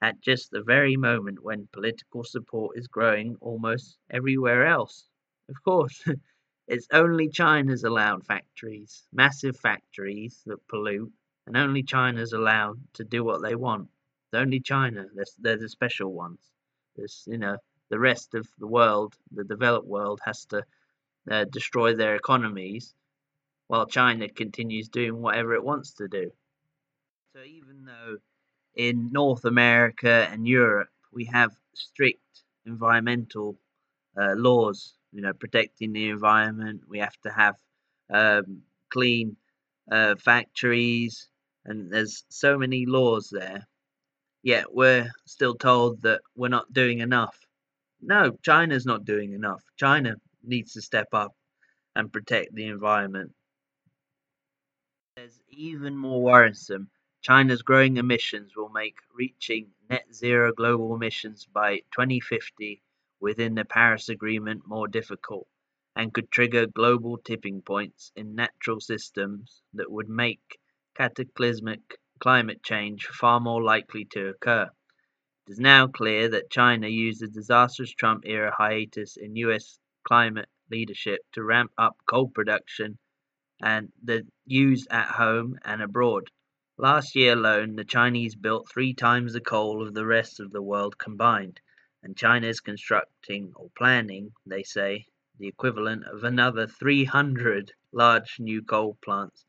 at 0.00 0.20
just 0.22 0.50
the 0.50 0.62
very 0.62 0.96
moment 0.96 1.42
when 1.42 1.68
political 1.72 2.24
support 2.24 2.78
is 2.78 2.88
growing 2.88 3.36
almost 3.40 3.98
everywhere 4.08 4.66
else. 4.66 5.06
Of 5.50 5.62
course, 5.62 6.02
it's 6.70 6.86
only 6.92 7.28
China's 7.28 7.84
allowed 7.84 8.24
factories, 8.24 9.02
massive 9.12 9.56
factories 9.58 10.42
that 10.46 10.66
pollute, 10.68 11.12
and 11.46 11.56
only 11.56 11.82
China's 11.82 12.32
allowed 12.32 12.78
to 12.94 13.04
do 13.04 13.24
what 13.24 13.42
they 13.42 13.56
want. 13.56 13.88
It's 14.26 14.40
only 14.40 14.60
China. 14.60 15.06
They're, 15.14 15.24
they're 15.40 15.58
the 15.58 15.68
special 15.68 16.12
ones. 16.12 16.38
There's, 16.96 17.24
you 17.26 17.38
know, 17.38 17.56
the 17.88 17.98
rest 17.98 18.34
of 18.34 18.46
the 18.58 18.68
world, 18.68 19.16
the 19.32 19.44
developed 19.44 19.88
world, 19.88 20.20
has 20.24 20.44
to 20.46 20.64
uh, 21.30 21.44
destroy 21.44 21.94
their 21.94 22.14
economies, 22.14 22.94
while 23.66 23.86
China 23.86 24.28
continues 24.28 24.88
doing 24.88 25.20
whatever 25.20 25.54
it 25.54 25.64
wants 25.64 25.94
to 25.94 26.08
do. 26.08 26.30
So 27.34 27.42
even 27.42 27.84
though 27.84 28.18
in 28.76 29.10
North 29.12 29.44
America 29.44 30.28
and 30.30 30.46
Europe 30.46 30.88
we 31.12 31.24
have 31.26 31.52
strict 31.74 32.44
environmental 32.66 33.58
uh, 34.20 34.34
laws 34.36 34.94
you 35.12 35.22
know, 35.22 35.32
protecting 35.32 35.92
the 35.92 36.08
environment. 36.08 36.82
We 36.88 36.98
have 37.00 37.16
to 37.22 37.30
have 37.30 37.56
um, 38.10 38.62
clean 38.90 39.36
uh, 39.90 40.16
factories, 40.16 41.28
and 41.64 41.92
there's 41.92 42.24
so 42.28 42.58
many 42.58 42.86
laws 42.86 43.30
there. 43.30 43.66
Yet 44.42 44.72
we're 44.72 45.10
still 45.26 45.54
told 45.54 46.02
that 46.02 46.22
we're 46.34 46.48
not 46.48 46.72
doing 46.72 47.00
enough. 47.00 47.38
No, 48.00 48.38
China's 48.42 48.86
not 48.86 49.04
doing 49.04 49.32
enough. 49.32 49.62
China 49.76 50.16
needs 50.42 50.72
to 50.74 50.82
step 50.82 51.08
up 51.12 51.34
and 51.94 52.12
protect 52.12 52.54
the 52.54 52.66
environment. 52.66 53.32
There's 55.16 55.40
even 55.48 55.96
more 55.96 56.22
worrisome. 56.22 56.88
China's 57.20 57.60
growing 57.60 57.98
emissions 57.98 58.56
will 58.56 58.70
make 58.70 58.96
reaching 59.12 59.70
net 59.90 60.06
zero 60.14 60.52
global 60.54 60.94
emissions 60.94 61.46
by 61.52 61.80
2050 61.90 62.82
within 63.20 63.54
the 63.54 63.64
Paris 63.64 64.08
Agreement 64.08 64.66
more 64.66 64.88
difficult, 64.88 65.46
and 65.94 66.14
could 66.14 66.30
trigger 66.30 66.66
global 66.66 67.18
tipping 67.18 67.60
points 67.60 68.10
in 68.16 68.34
natural 68.34 68.80
systems 68.80 69.62
that 69.74 69.90
would 69.90 70.08
make 70.08 70.58
cataclysmic 70.94 71.80
climate 72.18 72.62
change 72.62 73.06
far 73.06 73.38
more 73.38 73.62
likely 73.62 74.06
to 74.06 74.28
occur. 74.28 74.70
It 75.46 75.52
is 75.52 75.60
now 75.60 75.86
clear 75.86 76.28
that 76.30 76.50
China 76.50 76.88
used 76.88 77.20
the 77.20 77.28
disastrous 77.28 77.92
Trump 77.92 78.24
era 78.26 78.54
hiatus 78.56 79.16
in 79.16 79.36
US 79.36 79.78
climate 80.04 80.48
leadership 80.70 81.20
to 81.32 81.42
ramp 81.42 81.72
up 81.76 81.96
coal 82.06 82.28
production 82.28 82.98
and 83.60 83.92
the 84.02 84.26
use 84.46 84.86
at 84.90 85.08
home 85.08 85.58
and 85.64 85.82
abroad. 85.82 86.30
Last 86.78 87.14
year 87.14 87.34
alone, 87.34 87.76
the 87.76 87.84
Chinese 87.84 88.34
built 88.34 88.70
three 88.70 88.94
times 88.94 89.34
the 89.34 89.40
coal 89.42 89.86
of 89.86 89.92
the 89.92 90.06
rest 90.06 90.40
of 90.40 90.52
the 90.52 90.62
world 90.62 90.96
combined 90.96 91.60
and 92.02 92.16
China 92.16 92.46
is 92.46 92.60
constructing 92.60 93.52
or 93.56 93.70
planning, 93.76 94.32
they 94.46 94.62
say, 94.62 95.06
the 95.38 95.48
equivalent 95.48 96.04
of 96.04 96.24
another 96.24 96.66
300 96.66 97.72
large 97.92 98.38
new 98.38 98.62
coal 98.62 98.96
plants. 99.02 99.44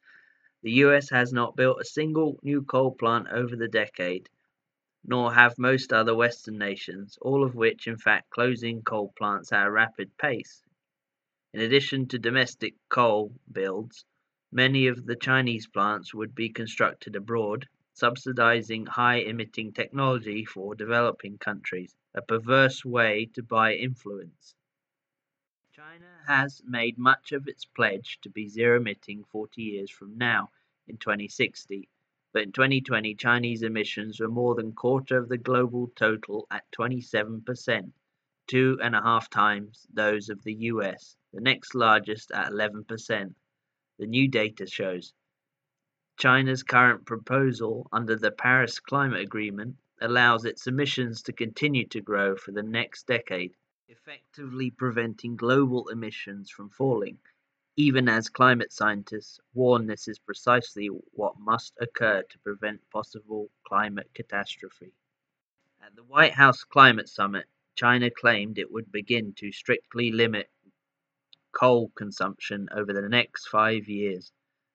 The 0.64 0.72
US 0.86 1.10
has 1.10 1.34
not 1.34 1.56
built 1.56 1.82
a 1.82 1.86
single 1.86 2.40
new 2.44 2.62
coal 2.64 2.92
plant 2.96 3.28
over 3.30 3.56
the 3.56 3.68
decade. 3.68 4.30
nor 5.04 5.34
have 5.34 5.58
most 5.58 5.92
other 5.92 6.14
Western 6.16 6.58
nations, 6.58 7.18
all 7.22 7.44
of 7.44 7.56
which 7.56 7.88
in 7.88 7.98
fact 7.98 8.30
closing 8.30 8.82
coal 8.84 9.12
plants 9.18 9.52
at 9.52 9.66
a 9.66 9.72
rapid 9.72 10.16
pace. 10.18 10.64
In 11.54 11.62
addition 11.62 12.08
to 12.10 12.20
domestic 12.20 12.76
coal 12.90 13.34
builds, 13.52 14.06
many 14.52 14.88
of 14.88 15.06
the 15.06 15.16
Chinese 15.16 15.68
plants 15.68 16.14
would 16.14 16.36
be 16.36 16.50
constructed 16.50 17.16
abroad, 17.16 17.68
subsidizing 17.94 18.86
high 18.86 19.18
emitting 19.22 19.74
technology 19.74 20.46
for 20.46 20.76
developing 20.76 21.38
countries, 21.40 21.96
a 22.14 22.22
perverse 22.22 22.84
way 22.84 23.26
to 23.34 23.42
buy 23.42 23.74
influence. 23.74 24.56
China 25.72 26.08
has 26.28 26.62
made 26.66 26.98
much 26.98 27.32
of 27.32 27.48
its 27.48 27.64
pledge 27.64 28.20
to 28.22 28.30
be 28.30 28.48
zero 28.48 28.78
emitting 28.78 29.24
40 29.24 29.62
years 29.62 29.90
from 29.90 30.18
now, 30.18 30.50
in 30.88 30.98
2060, 30.98 31.88
but 32.34 32.44
in 32.44 32.52
2020 32.52 33.16
Chinese 33.16 33.64
emissions 33.64 34.20
were 34.20 34.28
more 34.28 34.56
than 34.56 34.74
quarter 34.74 35.18
of 35.18 35.30
the 35.30 35.38
global 35.38 35.88
total 35.96 36.48
at 36.52 36.70
27%, 36.72 37.94
two 38.48 38.78
and 38.84 38.96
a 38.96 39.02
half 39.02 39.30
times 39.30 39.88
those 39.94 40.30
of 40.30 40.44
the 40.44 40.54
US, 40.54 41.16
the 41.32 41.40
next 41.40 41.74
largest 41.76 42.32
at 42.32 42.52
11%, 42.52 43.36
the 43.98 44.06
new 44.06 44.28
data 44.28 44.66
shows. 44.66 45.14
China's 46.18 46.64
current 46.64 47.06
proposal 47.06 47.88
under 47.92 48.18
the 48.18 48.32
Paris 48.32 48.80
Climate 48.80 49.22
Agreement 49.22 49.78
allows 50.02 50.46
its 50.46 50.68
emissions 50.68 51.22
to 51.24 51.34
continue 51.34 51.88
to 51.88 52.02
grow 52.02 52.36
for 52.36 52.52
the 52.52 52.64
next 52.64 53.08
decade, 53.08 53.56
effectively 53.88 54.72
preventing 54.72 55.36
global 55.36 55.88
emissions 55.90 56.50
from 56.50 56.70
falling 56.70 57.18
even 57.78 58.10
as 58.10 58.30
climate 58.30 58.72
scientists 58.74 59.40
warn 59.54 59.88
this 59.88 60.08
is 60.08 60.20
precisely 60.20 60.88
what 61.14 61.40
must 61.40 61.74
occur 61.80 62.22
to 62.22 62.40
prevent 62.40 62.90
possible 62.90 63.50
climate 63.66 64.10
catastrophe. 64.14 64.94
At 65.82 65.96
the 65.96 66.04
White 66.04 66.34
House 66.34 66.66
Climate 66.66 67.08
Summit, 67.08 67.48
China 67.76 68.12
claimed 68.12 68.60
it 68.60 68.72
would 68.72 68.92
begin 68.92 69.34
to 69.36 69.54
strictly 69.54 70.12
limit 70.12 70.50
coal 71.54 71.90
consumption 71.96 72.68
over 72.74 72.92
the 72.92 73.08
next 73.08 73.48
five 73.48 73.88
years 73.88 74.34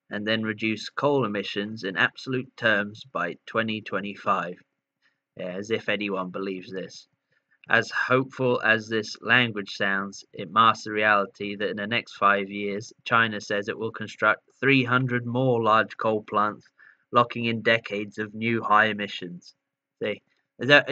and 0.09 0.27
then 0.27 0.43
reduce 0.43 0.89
coal 0.89 1.27
emissions 1.27 1.85
in 1.85 1.97
absolute 1.97 2.57
terms 2.57 3.05
by 3.05 3.35
2025. 3.47 4.59
As 5.39 5.71
if 5.71 5.89
anyone 5.89 6.31
believes 6.31 6.71
this. 6.71 7.09
As 7.69 7.91
hopeful 7.91 8.61
as 8.63 8.89
this 8.89 9.17
language 9.21 9.75
sounds, 9.75 10.25
it 10.33 10.53
masks 10.53 10.85
the 10.85 10.93
reality 10.93 11.57
that 11.57 11.71
in 11.71 11.77
the 11.77 11.87
next 11.87 12.15
five 12.15 12.49
years, 12.49 12.93
China 13.05 13.41
says 13.41 13.69
it 13.69 13.79
will 13.79 13.91
construct 13.91 14.49
300 14.61 15.27
more 15.27 15.61
large 15.61 15.97
coal 15.97 16.23
plants, 16.23 16.69
locking 17.11 17.47
in 17.47 17.63
decades 17.63 18.19
of 18.19 18.35
new 18.35 18.63
high 18.63 18.87
emissions. 18.87 19.57
See, 20.01 20.23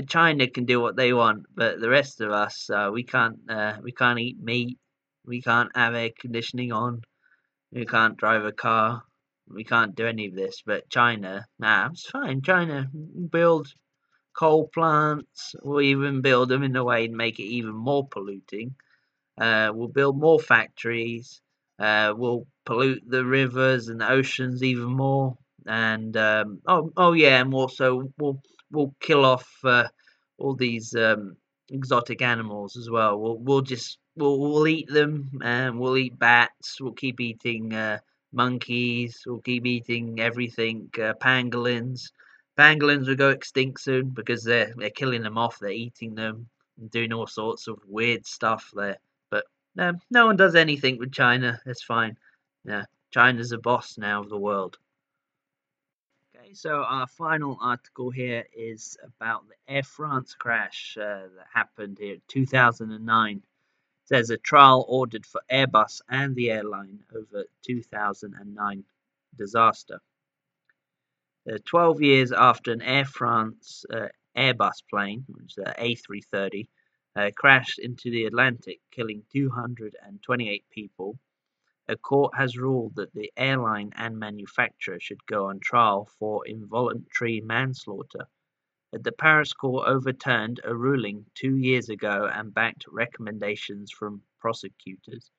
China 0.08 0.48
can 0.50 0.64
do 0.64 0.80
what 0.80 0.96
they 0.96 1.12
want, 1.12 1.46
but 1.54 1.78
the 1.80 1.88
rest 1.88 2.20
of 2.20 2.32
us, 2.32 2.68
uh, 2.68 2.90
we 2.92 3.04
can't. 3.04 3.38
Uh, 3.48 3.78
we 3.80 3.92
can't 3.92 4.18
eat 4.18 4.38
meat. 4.38 4.78
We 5.24 5.40
can't 5.40 5.74
have 5.76 5.94
air 5.94 6.10
conditioning 6.18 6.72
on. 6.72 7.02
We 7.72 7.86
can't 7.86 8.16
drive 8.16 8.44
a 8.44 8.52
car. 8.52 9.04
We 9.48 9.64
can't 9.64 9.94
do 9.94 10.06
any 10.06 10.26
of 10.26 10.34
this. 10.34 10.62
But 10.66 10.90
China, 10.90 11.46
nah, 11.58 11.90
it's 11.92 12.10
fine. 12.10 12.42
China 12.42 12.90
build 13.30 13.72
coal 14.34 14.68
plants. 14.68 15.54
We'll 15.62 15.80
even 15.80 16.20
build 16.20 16.48
them 16.48 16.62
in 16.62 16.76
a 16.76 16.84
way 16.84 17.06
and 17.06 17.16
make 17.16 17.38
it 17.38 17.44
even 17.44 17.74
more 17.74 18.06
polluting. 18.06 18.74
Uh, 19.40 19.72
we'll 19.74 19.88
build 19.88 20.18
more 20.18 20.38
factories. 20.38 21.40
Uh, 21.78 22.14
we'll 22.16 22.46
pollute 22.64 23.02
the 23.06 23.24
rivers 23.24 23.88
and 23.88 24.00
the 24.00 24.10
oceans 24.10 24.62
even 24.62 24.86
more. 24.86 25.36
And 25.66 26.16
um, 26.16 26.60
oh, 26.66 26.92
oh 26.96 27.12
yeah, 27.12 27.40
and 27.40 27.52
also 27.54 28.12
we'll 28.18 28.40
we'll 28.70 28.94
kill 29.00 29.24
off 29.24 29.48
uh, 29.64 29.88
all 30.38 30.54
these 30.54 30.94
um, 30.94 31.36
exotic 31.70 32.22
animals 32.22 32.76
as 32.76 32.90
well. 32.90 33.18
We'll 33.18 33.38
we'll 33.38 33.62
just 33.62 33.98
we'll 34.16 34.38
we'll 34.38 34.68
eat 34.68 34.88
them 34.88 35.40
and 35.42 35.80
we'll 35.80 35.96
eat 35.96 36.18
bats. 36.18 36.80
We'll 36.80 36.92
keep 36.92 37.20
eating 37.20 37.74
uh, 37.74 37.98
monkeys. 38.32 39.22
We'll 39.26 39.40
keep 39.40 39.66
eating 39.66 40.20
everything. 40.20 40.90
Uh, 40.96 41.14
pangolins. 41.14 42.10
Pangolins 42.56 43.08
will 43.08 43.16
go 43.16 43.30
extinct 43.30 43.80
soon 43.80 44.10
because 44.10 44.44
they're 44.44 44.72
they're 44.76 44.90
killing 44.90 45.22
them 45.22 45.38
off. 45.38 45.58
They're 45.58 45.70
eating 45.70 46.14
them 46.14 46.48
and 46.78 46.90
doing 46.90 47.12
all 47.12 47.26
sorts 47.26 47.66
of 47.66 47.78
weird 47.86 48.26
stuff 48.26 48.70
there. 48.74 48.98
But 49.30 49.44
no, 49.74 49.94
no 50.10 50.26
one 50.26 50.36
does 50.36 50.54
anything 50.54 50.98
with 50.98 51.12
China. 51.12 51.60
It's 51.66 51.82
fine. 51.82 52.16
Yeah, 52.64 52.84
China's 53.10 53.50
the 53.50 53.58
boss 53.58 53.98
now 53.98 54.22
of 54.22 54.28
the 54.28 54.38
world. 54.38 54.78
Okay, 56.36 56.54
so 56.54 56.84
our 56.84 57.06
final 57.06 57.58
article 57.60 58.10
here 58.10 58.44
is 58.56 58.96
about 59.02 59.44
the 59.48 59.74
Air 59.74 59.82
France 59.82 60.34
crash 60.34 60.96
uh, 61.00 61.28
that 61.36 61.46
happened 61.52 61.98
here 61.98 62.14
in 62.14 62.22
2009. 62.28 63.36
It 63.36 63.42
says 64.04 64.30
a 64.30 64.36
trial 64.36 64.84
ordered 64.88 65.26
for 65.26 65.40
Airbus 65.50 66.02
and 66.08 66.36
the 66.36 66.50
airline 66.50 67.00
over 67.14 67.44
2009 67.62 68.84
disaster. 69.36 70.00
Uh, 71.50 71.58
12 71.66 72.00
years 72.00 72.32
after 72.32 72.72
an 72.72 72.80
Air 72.82 73.04
France 73.04 73.84
uh, 73.92 74.08
Airbus 74.36 74.82
plane, 74.88 75.24
which 75.28 75.58
is 75.58 75.64
the 75.64 75.74
A330, 75.78 76.66
uh, 77.16 77.30
crashed 77.36 77.78
into 77.78 78.10
the 78.10 78.24
Atlantic, 78.24 78.80
killing 78.90 79.22
228 79.32 80.64
people, 80.70 81.18
a 81.86 81.96
court 81.96 82.34
has 82.34 82.56
ruled 82.56 82.94
that 82.96 83.12
the 83.12 83.30
airline 83.36 83.92
and 83.96 84.18
manufacturer 84.18 84.98
should 84.98 85.24
go 85.26 85.48
on 85.48 85.60
trial 85.60 86.08
for 86.18 86.46
involuntary 86.46 87.42
manslaughter. 87.42 88.26
The 88.92 89.12
Paris 89.12 89.52
court 89.52 89.86
overturned 89.86 90.60
a 90.64 90.74
ruling 90.74 91.26
two 91.34 91.56
years 91.56 91.90
ago 91.90 92.30
and 92.32 92.54
backed 92.54 92.86
recommendations 92.90 93.90
from 93.90 94.22
prosecutors. 94.40 95.30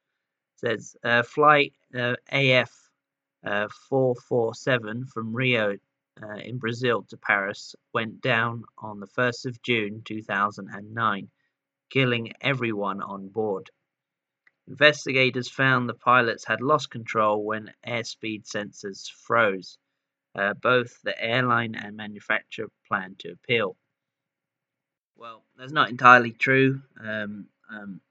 It 0.54 0.60
says 0.60 0.96
uh, 1.04 1.24
flight 1.24 1.74
uh, 1.98 2.16
AF 2.32 2.92
uh, 3.44 3.68
447 3.90 5.06
from 5.08 5.34
Rio 5.34 5.78
uh, 6.22 6.38
in 6.38 6.58
Brazil 6.58 7.04
to 7.10 7.18
Paris 7.18 7.76
went 7.94 8.22
down 8.22 8.64
on 8.78 9.00
the 9.00 9.08
1st 9.08 9.46
of 9.46 9.62
June 9.62 10.02
2009, 10.06 11.30
killing 11.90 12.34
everyone 12.42 13.02
on 13.02 13.30
board. 13.30 13.70
Investigators 14.68 15.50
found 15.50 15.88
the 15.88 15.94
pilots 15.94 16.46
had 16.46 16.62
lost 16.62 16.90
control 16.90 17.44
when 17.44 17.74
airspeed 17.86 18.46
sensors 18.46 19.10
froze. 19.10 19.78
Uh, 20.34 20.54
both 20.54 21.02
the 21.04 21.18
airline 21.24 21.76
and 21.76 21.96
manufacturer 21.96 22.68
plan 22.90 23.16
to 23.18 23.32
appeal. 23.32 23.78
Well, 25.16 25.46
that's 25.58 25.72
not 25.72 25.90
entirely 25.90 26.32
true. 26.32 26.82
Um, 27.00 27.48
um, 27.70 28.02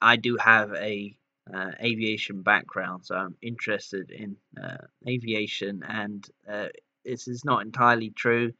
I 0.00 0.16
do 0.16 0.36
have 0.36 0.72
a 0.74 1.16
uh, 1.52 1.70
aviation 1.80 2.42
background, 2.42 3.06
so 3.06 3.14
I'm 3.14 3.36
interested 3.40 4.10
in 4.10 4.36
uh, 4.60 4.78
aviation, 5.06 5.84
and 5.84 6.28
uh, 6.48 6.68
this 7.04 7.28
is 7.28 7.44
not 7.44 7.62
entirely 7.62 8.10
true 8.10 8.52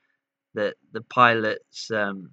that 0.54 0.76
the 0.92 1.02
pilots 1.02 1.90
um, 1.90 2.30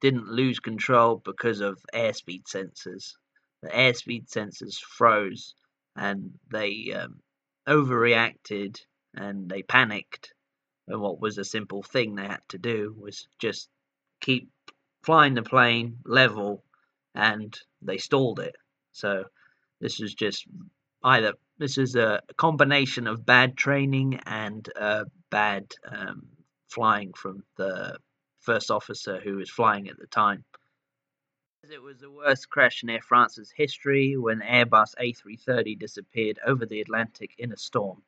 didn't 0.00 0.28
lose 0.28 0.60
control 0.60 1.16
because 1.24 1.60
of 1.60 1.78
airspeed 1.94 2.44
sensors. 2.44 3.14
The 3.62 3.70
airspeed 3.70 4.28
sensors 4.30 4.78
froze 4.78 5.54
and 5.96 6.34
they 6.50 6.92
um, 6.92 7.20
overreacted 7.66 8.78
and 9.14 9.48
they 9.48 9.62
panicked. 9.62 10.32
And 10.88 11.00
what 11.00 11.20
was 11.20 11.38
a 11.38 11.44
simple 11.44 11.82
thing 11.82 12.14
they 12.14 12.26
had 12.26 12.46
to 12.50 12.58
do 12.58 12.94
was 12.98 13.26
just 13.38 13.68
keep 14.20 14.50
flying 15.02 15.34
the 15.34 15.42
plane 15.42 15.98
level 16.04 16.62
and 17.14 17.58
they 17.82 17.98
stalled 17.98 18.40
it. 18.40 18.54
So 18.92 19.24
this 19.80 19.98
was 19.98 20.14
just 20.14 20.46
either 21.02 21.32
this 21.58 21.78
is 21.78 21.96
a 21.96 22.20
combination 22.36 23.06
of 23.06 23.24
bad 23.24 23.56
training 23.56 24.20
and 24.26 24.68
uh, 24.78 25.04
bad 25.30 25.72
um, 25.90 26.26
flying 26.68 27.12
from 27.14 27.42
the 27.56 27.98
first 28.40 28.70
officer 28.70 29.20
who 29.20 29.36
was 29.36 29.50
flying 29.50 29.88
at 29.88 29.98
the 29.98 30.06
time. 30.06 30.44
It 31.68 31.82
was 31.82 31.98
the 31.98 32.10
worst 32.10 32.48
crash 32.48 32.84
in 32.84 32.90
Air 32.90 33.00
France's 33.00 33.50
history 33.50 34.16
when 34.16 34.40
Airbus 34.40 34.94
A330 35.00 35.78
disappeared 35.78 36.38
over 36.46 36.64
the 36.64 36.80
Atlantic 36.80 37.32
in 37.38 37.52
a 37.52 37.56
storm. 37.56 38.02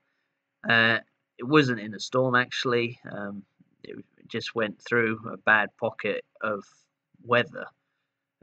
Uh, 0.68 0.98
it 1.38 1.44
wasn't 1.44 1.80
in 1.80 1.94
a 1.94 2.00
storm 2.00 2.36
actually, 2.36 3.00
um, 3.10 3.42
it 3.82 3.96
just 4.28 4.54
went 4.54 4.80
through 4.80 5.20
a 5.32 5.36
bad 5.36 5.76
pocket 5.76 6.24
of 6.40 6.64
weather. 7.24 7.66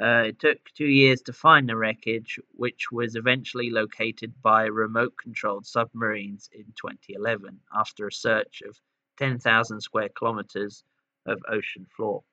Uh, 0.01 0.23
it 0.27 0.39
took 0.39 0.57
two 0.73 0.87
years 0.87 1.21
to 1.21 1.31
find 1.31 1.69
the 1.69 1.77
wreckage, 1.77 2.37
which 2.51 2.91
was 2.91 3.15
eventually 3.15 3.69
located 3.69 4.33
by 4.41 4.65
remote 4.65 5.15
controlled 5.15 5.65
submarines 5.65 6.49
in 6.51 6.65
2011 6.75 7.61
after 7.73 8.05
a 8.05 8.11
search 8.11 8.61
of 8.67 8.77
10,000 9.17 9.79
square 9.79 10.09
kilometers 10.09 10.83
of 11.25 11.41
ocean 11.47 11.85
floor. 11.95 12.23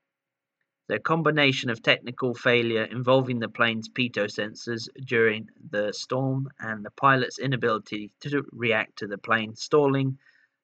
The 0.89 0.99
combination 0.99 1.71
of 1.71 1.83
technical 1.83 2.35
failure 2.35 2.83
involving 2.83 3.39
the 3.39 3.49
plane's 3.49 3.89
pitot 3.89 4.33
sensors 4.33 4.89
during 5.07 5.49
the 5.71 5.93
storm 5.93 6.49
and 6.59 6.85
the 6.85 6.91
pilot's 6.91 7.39
inability 7.39 8.13
to 8.21 8.45
react 8.51 8.99
to 8.99 9.07
the 9.07 9.19
plane 9.19 9.55
stalling 9.55 10.19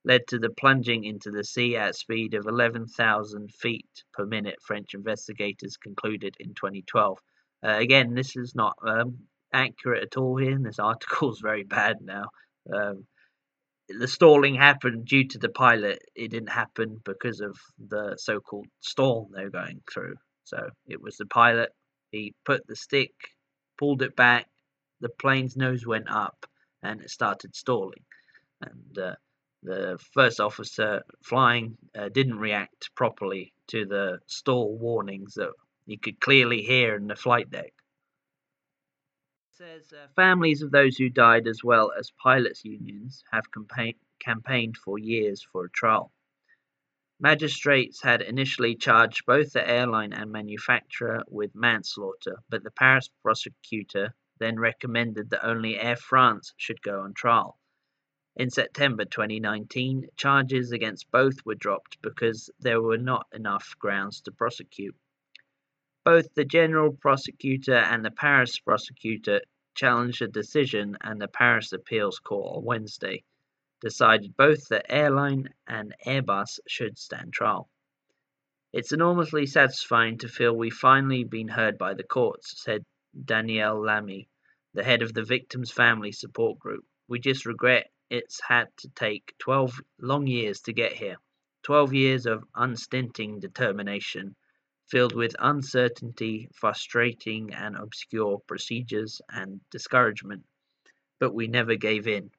led 0.04 0.26
to 0.28 0.38
the 0.38 0.50
plunging 0.50 1.04
into 1.04 1.30
the 1.30 1.44
sea 1.44 1.76
at 1.76 1.90
a 1.90 1.94
speed 1.94 2.34
of 2.34 2.46
11,000 2.46 3.52
feet 3.52 4.04
per 4.12 4.24
minute, 4.24 4.56
French 4.62 4.94
investigators 4.94 5.76
concluded 5.76 6.37
in 6.40 6.54
2012. 6.54 7.18
Uh, 7.64 7.68
again, 7.68 8.14
this 8.14 8.37
is 8.37 8.54
not 8.54 8.74
um, 8.87 9.18
accurate 9.52 10.02
at 10.02 10.16
all 10.16 10.37
here, 10.37 10.52
and 10.52 10.64
this 10.64 10.78
article 10.78 11.32
is 11.32 11.40
very 11.40 11.64
bad 11.64 11.96
now. 12.00 12.24
Um, 12.72 13.06
the 13.88 14.08
stalling 14.08 14.54
happened 14.54 15.06
due 15.06 15.26
to 15.28 15.38
the 15.38 15.48
pilot. 15.48 15.98
It 16.14 16.30
didn't 16.30 16.50
happen 16.50 17.00
because 17.04 17.40
of 17.40 17.56
the 17.78 18.16
so-called 18.18 18.66
storm 18.80 19.28
they 19.34 19.44
were 19.44 19.50
going 19.50 19.80
through. 19.92 20.14
So 20.44 20.68
it 20.87 21.00
was 21.00 21.16
the 21.16 21.26
pilot. 21.26 21.70
He 22.11 22.34
put 22.44 22.66
the 22.66 22.76
stick, 22.76 23.12
pulled 23.78 24.02
it 24.02 24.14
back. 24.14 24.46
The 25.00 25.08
plane's 25.08 25.56
nose 25.56 25.87
went 25.87 26.11
up, 26.11 26.46
and 26.82 27.00
it 27.00 27.11
started 27.11 27.54
stalling. 27.54 28.04
And 28.61 28.98
uh, 28.98 29.14
the 29.62 29.99
first 30.12 30.40
officer 30.40 31.03
flying 31.23 31.77
uh, 31.97 32.09
didn't 32.09 32.38
react 32.38 32.94
properly 32.94 33.53
to 33.68 33.87
the 33.87 34.21
stall 34.27 34.77
warnings 34.79 35.35
that 35.35 35.53
he 35.87 35.97
could 35.97 36.21
clearly 36.21 36.62
hear 36.62 36.97
in 36.97 37.07
the 37.09 37.16
flight 37.16 37.51
deck 37.51 37.73
It 39.51 39.57
says 39.57 39.92
uh, 39.92 40.09
families 40.16 40.62
of 40.62 40.71
those 40.71 40.97
who 40.97 41.11
died, 41.11 41.47
as 41.49 41.62
well 41.62 41.92
as 41.92 42.11
pilots' 42.12 42.64
unions, 42.64 43.25
have 43.33 43.51
campaign- 43.53 43.99
campaigned 44.21 44.77
for 44.79 44.99
years 44.99 45.42
for 45.42 45.64
a 45.66 45.71
trial. 45.71 46.12
Magistrates 47.21 48.03
had 48.03 48.23
initially 48.23 48.75
charged 48.77 49.27
both 49.27 49.53
the 49.53 49.68
airline 49.68 50.12
and 50.12 50.33
manufacturer 50.33 51.25
with 51.29 51.55
manslaughter, 51.55 52.42
but 52.49 52.64
the 52.64 52.71
Paris 52.71 53.09
prosecutor 53.23 54.14
then 54.38 54.59
recommended 54.59 55.31
that 55.31 55.47
only 55.47 55.79
Air 55.79 55.97
France 55.97 56.55
should 56.57 56.83
go 56.83 57.03
on 57.03 57.14
trial. 57.14 57.59
In 58.38 58.51
September 58.51 59.05
2019, 59.05 60.11
charges 60.16 60.70
against 60.70 61.11
both 61.11 61.44
were 61.44 61.57
dropped 61.57 62.01
because 62.01 62.48
there 62.61 62.81
were 62.81 62.96
not 62.96 63.27
enough 63.33 63.74
grounds 63.81 64.20
to 64.20 64.31
prosecute. 64.31 64.94
Both 66.05 66.33
the 66.35 66.44
general 66.44 66.92
prosecutor 66.92 67.74
and 67.74 68.05
the 68.05 68.12
Paris 68.12 68.61
prosecutor 68.61 69.40
challenged 69.74 70.20
the 70.20 70.29
decision, 70.29 70.96
and 71.01 71.20
the 71.20 71.27
Paris 71.27 71.72
Appeals 71.72 72.20
Court 72.20 72.59
on 72.59 72.64
Wednesday 72.64 73.24
decided 73.81 74.37
both 74.37 74.68
the 74.68 74.88
airline 74.88 75.53
and 75.66 75.96
Airbus 76.07 76.61
should 76.68 76.96
stand 76.96 77.33
trial. 77.33 77.68
It's 78.72 78.92
enormously 78.92 79.46
satisfying 79.46 80.18
to 80.18 80.29
feel 80.29 80.53
we've 80.53 80.72
finally 80.72 81.24
been 81.24 81.48
heard 81.48 81.77
by 81.77 81.94
the 81.94 82.05
courts, 82.05 82.62
said 82.62 82.85
Danielle 83.24 83.85
Lamy, 83.85 84.29
the 84.74 84.85
head 84.85 85.03
of 85.03 85.12
the 85.12 85.24
victims' 85.24 85.72
family 85.72 86.12
support 86.12 86.61
group. 86.61 86.85
We 87.09 87.18
just 87.18 87.44
regret 87.44 87.90
it's 88.11 88.40
had 88.40 88.68
to 88.79 88.88
take 88.88 89.35
12 89.38 89.81
long 90.01 90.27
years 90.27 90.61
to 90.62 90.73
get 90.73 90.92
here. 90.92 91.16
12 91.64 91.92
years 91.92 92.27
of 92.27 92.44
unstinting 92.55 93.40
determination 93.40 94.35
filled 94.87 95.14
with 95.14 95.37
uncertainty, 95.38 96.49
frustrating 96.55 97.53
and 97.53 97.77
obscure 97.77 98.38
procedures, 98.47 99.21
and 99.29 99.61
discouragement. 99.71 100.44
But 101.18 101.35
we 101.35 101.47
never 101.47 101.75
gave 101.75 102.07
in. 102.07 102.31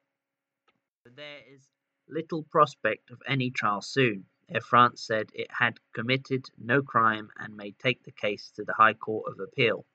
There 1.04 1.40
is 1.54 1.68
little 2.08 2.42
prospect 2.42 3.10
of 3.10 3.22
any 3.26 3.50
trial 3.50 3.82
soon. 3.82 4.26
Air 4.48 4.60
France 4.60 5.02
said 5.02 5.30
it 5.32 5.46
had 5.50 5.78
committed 5.92 6.50
no 6.58 6.82
crime 6.82 7.30
and 7.38 7.56
may 7.56 7.70
take 7.72 8.02
the 8.02 8.10
case 8.10 8.50
to 8.56 8.64
the 8.64 8.74
High 8.74 8.94
Court 8.94 9.30
of 9.30 9.38
Appeal. 9.38 9.86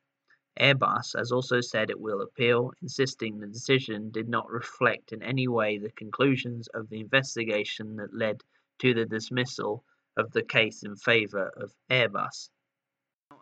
Airbus 0.60 1.18
has 1.18 1.32
also 1.32 1.60
said 1.62 1.90
it 1.90 2.00
will 2.00 2.22
appeal, 2.22 2.72
insisting 2.82 3.40
the 3.40 3.48
decision 3.48 4.10
did 4.12 4.30
not 4.30 4.50
reflect 4.50 5.12
in 5.12 5.22
any 5.22 5.48
way 5.48 5.78
the 5.78 5.92
conclusions 5.92 6.68
of 6.70 6.90
the 6.90 7.00
investigation 7.02 7.98
that 7.98 8.14
led 8.14 8.42
to 8.80 8.94
the 8.94 9.06
dismissal 9.06 9.84
of 10.18 10.32
the 10.32 10.44
case 10.44 10.84
in 10.84 10.96
favour 10.96 11.52
of 11.58 11.74
Airbus. 11.90 12.50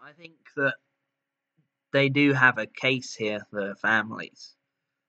I 0.04 0.12
think 0.14 0.36
that 0.56 0.76
they 1.92 2.10
do 2.10 2.34
have 2.34 2.58
a 2.58 2.66
case 2.66 3.14
here, 3.14 3.46
the 3.52 3.76
families, 3.82 4.56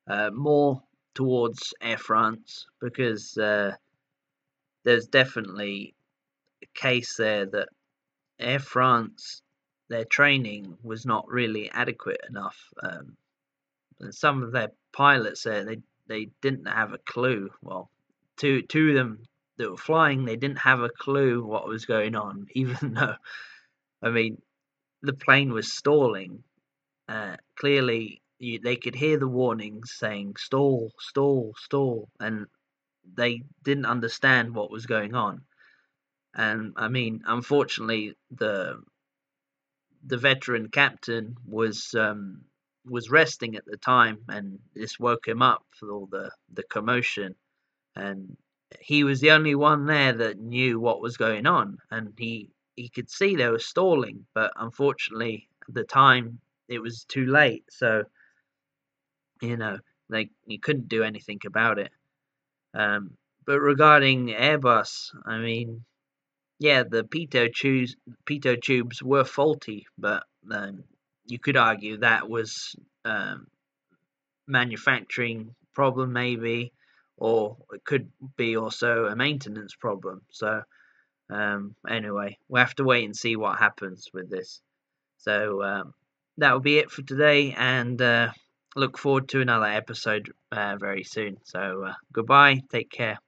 uh, 0.07 0.31
more 0.31 0.83
towards 1.14 1.73
Air 1.81 1.97
France 1.97 2.67
because 2.81 3.37
uh, 3.38 3.73
there's 4.85 5.07
definitely 5.07 5.95
a 6.62 6.67
case 6.79 7.17
there 7.17 7.47
that 7.47 7.69
Air 8.38 8.59
France, 8.59 9.43
their 9.88 10.05
training 10.05 10.79
was 10.83 11.05
not 11.05 11.29
really 11.29 11.70
adequate 11.70 12.20
enough. 12.29 12.57
Um, 12.83 13.16
and 14.01 14.14
some 14.14 14.42
of 14.42 14.53
their 14.53 14.70
pilots 14.92 15.42
there, 15.42 15.64
they 15.64 15.79
they 16.07 16.29
didn't 16.42 16.66
have 16.66 16.92
a 16.92 16.99
clue. 16.99 17.51
Well, 17.62 17.90
two 18.37 18.62
two 18.62 18.90
of 18.90 18.94
them 18.94 19.23
that 19.57 19.70
were 19.70 19.77
flying, 19.77 20.25
they 20.25 20.37
didn't 20.37 20.59
have 20.59 20.81
a 20.81 20.88
clue 20.88 21.44
what 21.44 21.68
was 21.68 21.87
going 21.87 22.16
on, 22.16 22.47
even 22.55 22.94
though, 22.94 23.16
I 24.03 24.11
mean, 24.11 24.40
the 25.03 25.12
plane 25.12 25.53
was 25.53 25.73
stalling. 25.73 26.42
Uh, 27.09 27.37
clearly, 27.57 28.23
you, 28.38 28.59
they 28.59 28.77
could 28.77 28.94
hear 28.94 29.18
the 29.18 29.29
warnings 29.29 29.92
saying 29.92 30.37
stall, 30.37 30.92
stall, 30.99 31.55
stall, 31.59 32.09
and 32.18 32.47
they 33.16 33.42
didn't 33.62 33.87
understand 33.87 34.55
what 34.55 34.70
was 34.70 34.87
going 34.87 35.14
on. 35.14 35.42
And 36.35 36.73
I 36.77 36.88
mean, 36.88 37.23
unfortunately, 37.27 38.16
the 38.31 38.83
the 40.07 40.19
veteran 40.19 40.69
captain 40.69 41.37
was 41.47 41.95
um, 41.95 42.43
was 42.87 43.11
resting 43.11 43.57
at 43.57 43.64
the 43.64 43.77
time, 43.77 44.19
and 44.29 44.59
this 44.75 44.99
woke 44.99 45.27
him 45.27 45.43
up 45.43 45.64
for 45.79 45.90
all 45.90 46.07
the 46.07 46.31
the 46.53 46.64
commotion. 46.64 47.35
And 47.97 48.37
he 48.81 49.05
was 49.05 49.21
the 49.21 49.31
only 49.31 49.55
one 49.55 49.87
there 49.87 50.12
that 50.12 50.38
knew 50.38 50.81
what 50.81 51.01
was 51.01 51.17
going 51.17 51.47
on, 51.47 51.79
and 51.90 52.12
he 52.19 52.51
he 52.77 52.88
could 52.88 53.11
see 53.11 53.37
they 53.37 53.49
were 53.49 53.59
stalling, 53.59 54.27
but 54.35 54.53
unfortunately 54.57 55.49
at 55.69 55.75
the 55.75 55.85
time 55.85 56.40
it 56.69 56.81
was 56.81 57.05
too 57.05 57.27
late. 57.27 57.64
So 57.71 58.05
you 59.40 59.57
know 59.57 59.79
they 60.11 60.31
you 60.47 60.59
couldn't 60.59 60.88
do 60.88 61.03
anything 61.03 61.40
about 61.47 61.79
it. 61.79 61.93
Um, 62.75 63.17
but 63.47 63.61
regarding 63.61 64.29
Airbus, 64.29 65.11
I 65.27 65.38
mean, 65.38 65.85
yeah, 66.64 66.83
the 66.83 67.05
pitot 67.05 67.55
tubes 67.55 67.94
tubes 68.62 69.03
were 69.03 69.24
faulty, 69.24 69.87
but 69.98 70.24
um, 70.50 70.85
you 71.27 71.38
could 71.38 71.59
argue 71.59 71.98
that 71.98 72.27
was 72.27 72.74
um, 73.05 73.48
manufacturing 74.46 75.55
problem 75.74 76.14
maybe, 76.14 76.72
or 77.18 77.59
it 77.74 77.85
could 77.85 78.11
be 78.38 78.57
also 78.57 79.05
a 79.05 79.14
maintenance 79.14 79.74
problem. 79.74 80.22
So 80.31 80.62
um, 81.29 81.74
anyway, 81.87 82.38
we'll 82.48 82.64
have 82.64 82.77
to 82.77 82.85
wait 82.85 83.05
and 83.05 83.14
see 83.14 83.37
what 83.37 83.59
happens 83.59 84.09
with 84.14 84.31
this. 84.31 84.62
So 85.18 85.62
um, 85.62 85.92
that 86.38 86.55
will 86.55 86.61
be 86.61 86.79
it 86.79 86.90
for 86.90 87.03
today, 87.03 87.53
and 87.53 88.00
uh, 88.00 88.33
look 88.74 88.96
forward 88.96 89.29
to 89.29 89.42
another 89.42 89.66
episode 89.66 90.33
uh, 90.50 90.77
very 90.81 91.05
soon. 91.05 91.37
So 91.44 91.85
uh, 91.88 91.94
goodbye, 92.11 92.62
take 92.70 92.90
care. 92.90 93.18